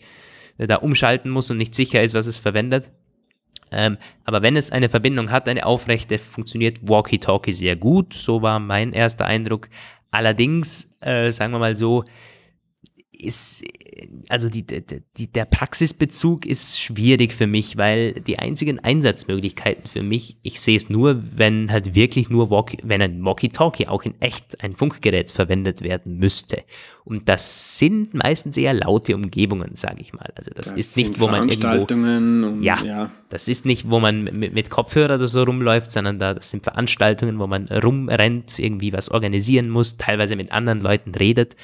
[0.58, 2.92] da umschalten muss und nicht sicher ist, was es verwendet.
[3.72, 8.14] Ähm, aber wenn es eine Verbindung hat, eine aufrechte, funktioniert Walkie-Talkie sehr gut.
[8.14, 9.70] So war mein erster Eindruck.
[10.12, 12.04] Allerdings, äh, sagen wir mal so,
[13.20, 13.64] ist,
[14.30, 20.38] also die, die, der Praxisbezug ist schwierig für mich, weil die einzigen Einsatzmöglichkeiten für mich,
[20.44, 24.64] ich sehe es nur, wenn halt wirklich nur Walkie, wenn ein Walkie-Talkie auch in echt
[24.64, 26.64] ein Funkgerät verwendet werden müsste.
[27.04, 30.30] Und das sind meistens eher laute Umgebungen, sage ich mal.
[30.36, 34.00] Also das, das ist nicht, wo man irgendwo, und, ja, ja, das ist nicht, wo
[34.00, 38.60] man mit, mit Kopfhörer oder so rumläuft, sondern da, das sind Veranstaltungen, wo man rumrennt,
[38.60, 41.56] irgendwie was organisieren muss, teilweise mit anderen Leuten redet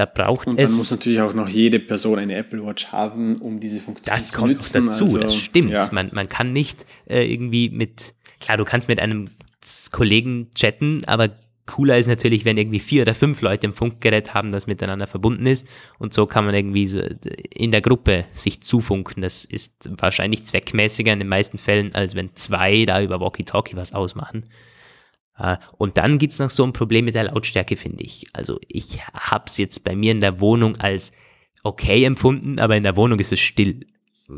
[0.00, 0.64] da braucht und es.
[0.64, 4.14] Und dann muss natürlich auch noch jede Person eine Apple Watch haben, um diese Funktion
[4.14, 4.56] das zu nutzen.
[4.58, 5.70] Das kommt dazu, also, das stimmt.
[5.70, 5.88] Ja.
[5.92, 9.26] Man, man kann nicht äh, irgendwie mit, klar, du kannst mit einem
[9.90, 11.28] Kollegen chatten, aber
[11.66, 15.46] cooler ist natürlich, wenn irgendwie vier oder fünf Leute im Funkgerät haben, das miteinander verbunden
[15.46, 15.66] ist.
[15.98, 17.00] Und so kann man irgendwie so
[17.54, 19.22] in der Gruppe sich zufunken.
[19.22, 23.92] Das ist wahrscheinlich zweckmäßiger in den meisten Fällen, als wenn zwei da über Walkie-Talkie was
[23.92, 24.46] ausmachen.
[25.40, 28.26] Äh, und dann gibt es noch so ein Problem mit der Lautstärke, finde ich.
[28.32, 31.12] Also ich habe es jetzt bei mir in der Wohnung als
[31.62, 33.86] okay empfunden, aber in der Wohnung ist es still.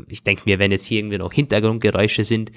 [0.07, 2.51] Ich denke mir, wenn jetzt hier irgendwie noch Hintergrundgeräusche sind,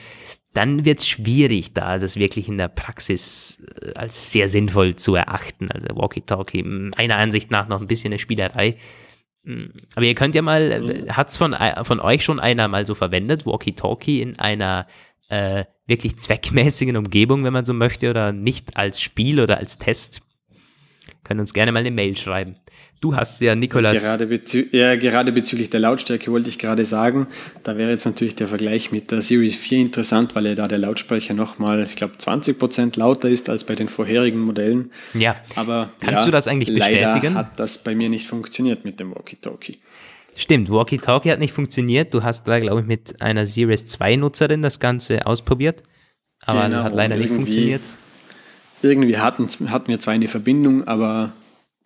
[0.54, 5.14] dann wird es schwierig, da das wirklich in der Praxis äh, als sehr sinnvoll zu
[5.14, 5.70] erachten.
[5.70, 8.76] Also Walkie-Talkie, meiner Ansicht nach noch ein bisschen eine Spielerei.
[9.44, 12.86] Hm, aber ihr könnt ja mal, äh, hat es von, von euch schon einer mal
[12.86, 14.86] so verwendet, Walkie-Talkie in einer
[15.28, 20.22] äh, wirklich zweckmäßigen Umgebung, wenn man so möchte, oder nicht als Spiel oder als Test,
[21.24, 22.56] können uns gerne mal eine Mail schreiben.
[23.00, 24.02] Du hast ja, Nikolas.
[24.02, 27.28] Gerade, bezü ja, gerade bezüglich der Lautstärke wollte ich gerade sagen,
[27.62, 30.78] da wäre jetzt natürlich der Vergleich mit der Series 4 interessant, weil ja da der
[30.78, 34.90] Lautsprecher nochmal, ich glaube, 20% lauter ist als bei den vorherigen Modellen.
[35.12, 35.36] Ja.
[35.56, 37.04] Aber kannst ja, du das eigentlich bestätigen?
[37.04, 39.78] Leider hat das bei mir nicht funktioniert mit dem Walkie-Talkie.
[40.36, 42.12] Stimmt, Walkie-Talkie hat nicht funktioniert.
[42.12, 45.82] Du hast da, glaube ich, mit einer Series 2-Nutzerin das Ganze ausprobiert.
[46.44, 47.80] Aber genau, hat leider nicht funktioniert.
[48.82, 51.32] Irgendwie hatten, hatten wir zwar eine Verbindung, aber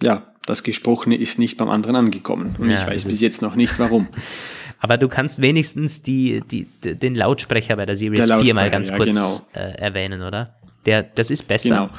[0.02, 2.56] ja, das Gesprochene ist nicht beim anderen angekommen.
[2.58, 4.08] Und ja, ich weiß bis jetzt noch nicht warum.
[4.82, 8.88] Aber du kannst wenigstens die, die, den Lautsprecher bei der Series der 4 mal ganz
[8.88, 9.40] ja, kurz genau.
[9.52, 10.58] äh, erwähnen, oder?
[10.86, 11.68] Der, das ist besser.
[11.68, 11.90] Genau.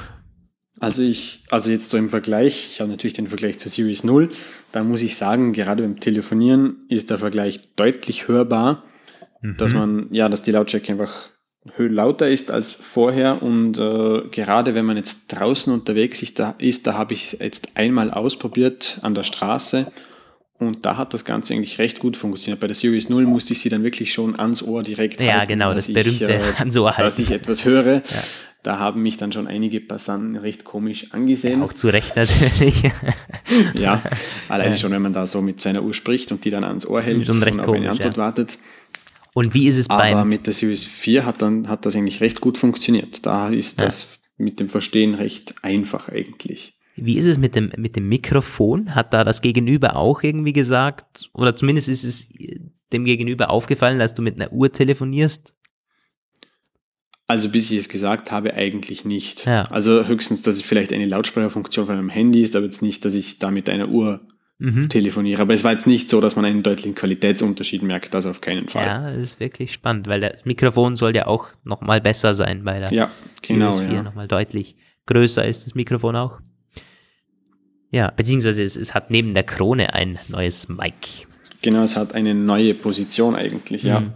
[0.82, 4.30] Also ich, also jetzt so im Vergleich, ich habe natürlich den Vergleich zur Series 0,
[4.72, 8.82] da muss ich sagen, gerade beim Telefonieren ist der Vergleich deutlich hörbar,
[9.42, 9.56] mhm.
[9.58, 11.30] dass man, ja, dass die Lautstärke einfach
[11.78, 16.56] lauter ist als vorher und äh, gerade wenn man jetzt draußen unterwegs ist, da,
[16.86, 19.86] habe ich es jetzt einmal ausprobiert an der Straße
[20.58, 22.58] und da hat das Ganze eigentlich recht gut funktioniert.
[22.58, 25.52] Bei der Series 0 musste ich sie dann wirklich schon ans Ohr direkt ja, halten.
[25.52, 27.02] Genau, das berühmte ich, äh, ans Ohr halten.
[27.02, 27.94] Dass ich etwas höre.
[27.98, 28.02] Ja.
[28.62, 31.60] Da haben mich dann schon einige Passanten recht komisch angesehen.
[31.60, 32.92] Ja, auch zu Recht natürlich.
[33.74, 34.02] ja,
[34.48, 37.02] alleine schon, wenn man da so mit seiner Uhr spricht und die dann ans Ohr
[37.02, 38.22] hält und auf komisch, eine Antwort ja.
[38.22, 38.58] wartet.
[39.34, 40.16] Und wie ist es beim...
[40.16, 43.26] Aber mit der Series 4 hat, dann, hat das eigentlich recht gut funktioniert.
[43.26, 43.86] Da ist ja.
[43.86, 46.74] das mit dem Verstehen recht einfach eigentlich.
[46.94, 48.94] Wie ist es mit dem, mit dem Mikrofon?
[48.94, 52.28] Hat da das Gegenüber auch irgendwie gesagt, oder zumindest ist es
[52.92, 55.54] dem Gegenüber aufgefallen, dass du mit einer Uhr telefonierst?
[57.26, 59.46] Also bis ich es gesagt habe, eigentlich nicht.
[59.46, 59.64] Ja.
[59.64, 63.14] Also höchstens, dass es vielleicht eine Lautsprecherfunktion von einem Handy ist, aber jetzt nicht, dass
[63.14, 64.20] ich da mit einer Uhr
[64.58, 64.88] mhm.
[64.88, 65.40] telefoniere.
[65.42, 68.68] Aber es war jetzt nicht so, dass man einen deutlichen Qualitätsunterschied merkt, das auf keinen
[68.68, 68.86] Fall.
[68.86, 72.80] Ja, das ist wirklich spannend, weil das Mikrofon soll ja auch nochmal besser sein bei
[72.80, 73.10] der ja,
[73.40, 74.02] genau, Series 4, ja.
[74.02, 76.40] nochmal deutlich größer ist das Mikrofon auch.
[77.90, 81.26] Ja, beziehungsweise es, es hat neben der Krone ein neues Mic.
[81.60, 84.00] Genau, es hat eine neue Position eigentlich, ja.
[84.00, 84.12] Mhm.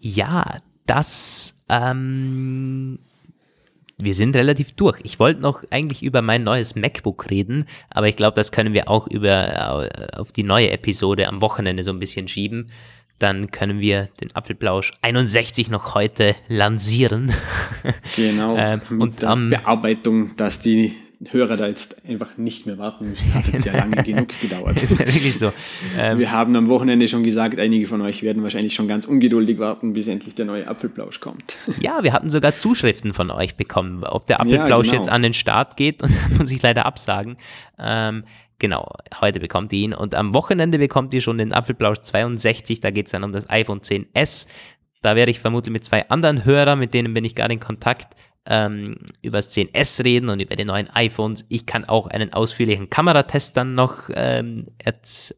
[0.00, 2.98] Ja, das, ähm,
[3.98, 4.98] wir sind relativ durch.
[5.02, 8.88] Ich wollte noch eigentlich über mein neues MacBook reden, aber ich glaube, das können wir
[8.88, 12.70] auch über äh, auf die neue Episode am Wochenende so ein bisschen schieben.
[13.18, 17.32] Dann können wir den Apfelplausch 61 noch heute lancieren.
[18.16, 18.56] Genau.
[18.56, 20.94] ähm, und der am Bearbeitung, dass die
[21.32, 24.82] Hörer da jetzt einfach nicht mehr warten müssen, hat jetzt ja lange genug gedauert.
[24.82, 25.52] Ist ja wirklich so.
[25.98, 29.58] Ähm, wir haben am Wochenende schon gesagt, einige von euch werden wahrscheinlich schon ganz ungeduldig
[29.58, 31.56] warten, bis endlich der neue Apfelplausch kommt.
[31.80, 35.02] Ja, wir hatten sogar Zuschriften von euch bekommen, ob der Apfelplausch ja, genau.
[35.02, 37.36] jetzt an den Start geht und muss ich leider absagen.
[37.78, 38.24] Ähm,
[38.60, 38.88] Genau,
[39.20, 43.06] heute bekommt ihr ihn und am Wochenende bekommt ihr schon den Apfelplausch 62, da geht
[43.06, 44.46] es dann um das iPhone 10s.
[45.02, 48.14] Da werde ich vermutlich mit zwei anderen Hörern, mit denen bin ich gerade in Kontakt,
[48.46, 51.46] ähm, über das 10S reden und über die neuen iPhones.
[51.48, 54.66] Ich kann auch einen ausführlichen Kameratest dann noch ähm,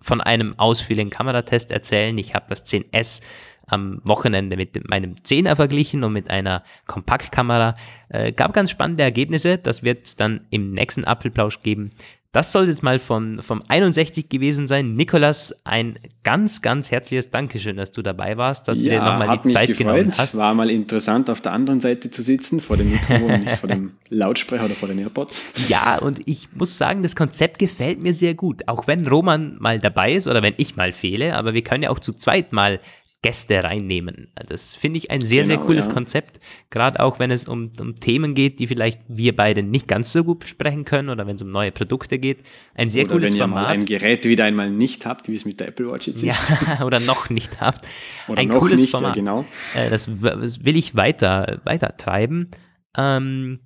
[0.01, 2.17] von einem ausführlichen Kameratest erzählen.
[2.19, 3.23] Ich habe das 10S
[3.67, 7.77] am Wochenende mit meinem 10er verglichen und mit einer Kompaktkamera.
[8.09, 9.59] Äh, gab ganz spannende Ergebnisse.
[9.59, 11.91] Das wird es dann im nächsten Apfelplausch geben.
[12.37, 14.95] Das soll jetzt mal von, vom 61 gewesen sein.
[14.95, 19.41] Nikolas, ein ganz, ganz herzliches Dankeschön, dass du dabei warst, dass ja, du dir nochmal
[19.43, 19.95] die Zeit gefreut.
[19.95, 20.37] genommen hast.
[20.37, 23.93] War mal interessant, auf der anderen Seite zu sitzen, vor dem Mikrofon, nicht vor dem
[24.11, 25.71] Lautsprecher oder vor den AirPods.
[25.71, 28.69] Ja, und ich muss sagen, das Konzept gefällt mir sehr gut.
[28.69, 31.89] Auch wenn Roman mal dabei ist oder wenn ich mal fehle, aber wir können ja
[31.89, 32.81] auch zu zweit mal
[33.23, 34.29] Gäste reinnehmen.
[34.49, 35.93] Das finde ich ein sehr, genau, sehr cooles ja.
[35.93, 36.39] Konzept,
[36.71, 40.23] gerade auch wenn es um, um Themen geht, die vielleicht wir beide nicht ganz so
[40.23, 42.45] gut sprechen können oder wenn es um neue Produkte geht.
[42.75, 43.57] Ein sehr oder cooles wenn Format.
[43.57, 46.07] Wenn ihr mal ein Gerät wieder einmal nicht habt, wie es mit der Apple Watch
[46.07, 46.51] jetzt ist.
[46.51, 47.87] Ja, oder noch nicht habt.
[48.29, 49.17] Oder ein noch cooles nicht, Format.
[49.17, 49.45] Ja, genau.
[49.75, 52.51] Äh, das will ich weiter, weiter treiben.
[52.97, 53.61] Ähm,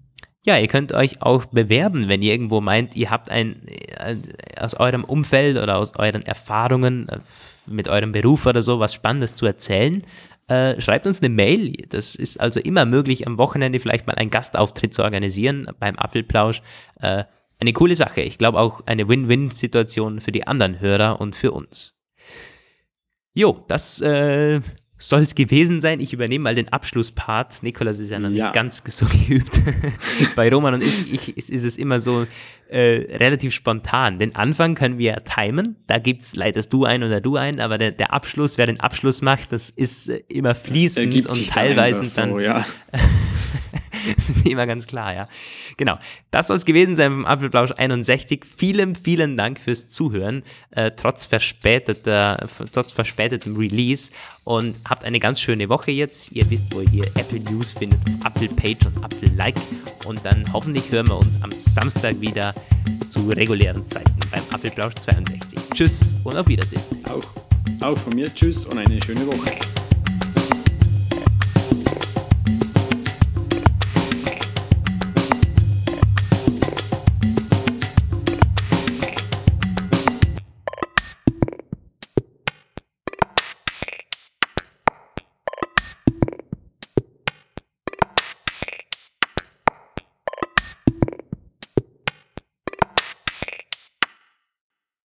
[0.47, 4.17] ja, ihr könnt euch auch bewerben, wenn ihr irgendwo meint, ihr habt ein äh,
[4.59, 7.19] aus eurem Umfeld oder aus euren Erfahrungen äh,
[7.67, 10.03] mit eurem Beruf oder so was Spannendes zu erzählen.
[10.49, 11.73] Äh, schreibt uns eine Mail.
[11.89, 16.63] Das ist also immer möglich, am Wochenende vielleicht mal einen Gastauftritt zu organisieren beim Apfelplausch.
[17.01, 17.25] Äh,
[17.61, 18.23] eine coole Sache.
[18.23, 21.95] Ich glaube auch eine Win-Win-Situation für die anderen Hörer und für uns.
[23.33, 24.61] Jo, das äh,
[25.01, 25.99] soll es gewesen sein.
[25.99, 27.63] Ich übernehme mal den Abschlusspart.
[27.63, 28.45] Nikolas ist ja noch ja.
[28.45, 29.61] nicht ganz so geübt.
[30.37, 32.27] Bei Roman und ich, ich ist, ist, es immer so
[32.69, 34.19] äh, relativ spontan.
[34.19, 35.77] Den Anfang können wir timen.
[35.87, 38.79] Da gibt es, leitest du ein oder du ein, aber der, der Abschluss, wer den
[38.81, 42.31] Abschluss macht, das ist äh, immer fließend und teilweise dann.
[42.31, 42.65] So, ja.
[44.17, 45.29] das ist immer ganz klar, ja.
[45.77, 45.99] Genau.
[46.31, 48.45] Das soll es gewesen sein vom Apfelplausch 61.
[48.45, 54.13] Vielen, vielen Dank fürs Zuhören, äh, trotz verspäteter, trotz verspätetem Release
[54.45, 56.33] und habt eine ganz schöne Woche jetzt.
[56.33, 59.57] Ihr wisst, wo ihr Apple News findet, Apple Page und Apple Like
[60.05, 62.55] und dann hoffentlich hören wir uns am Samstag wieder
[63.09, 65.59] zu regulären Zeiten beim Apfelplausch 62.
[65.75, 66.83] Tschüss und auf Wiedersehen.
[67.09, 69.80] Auch, auch von mir Tschüss und eine schöne Woche.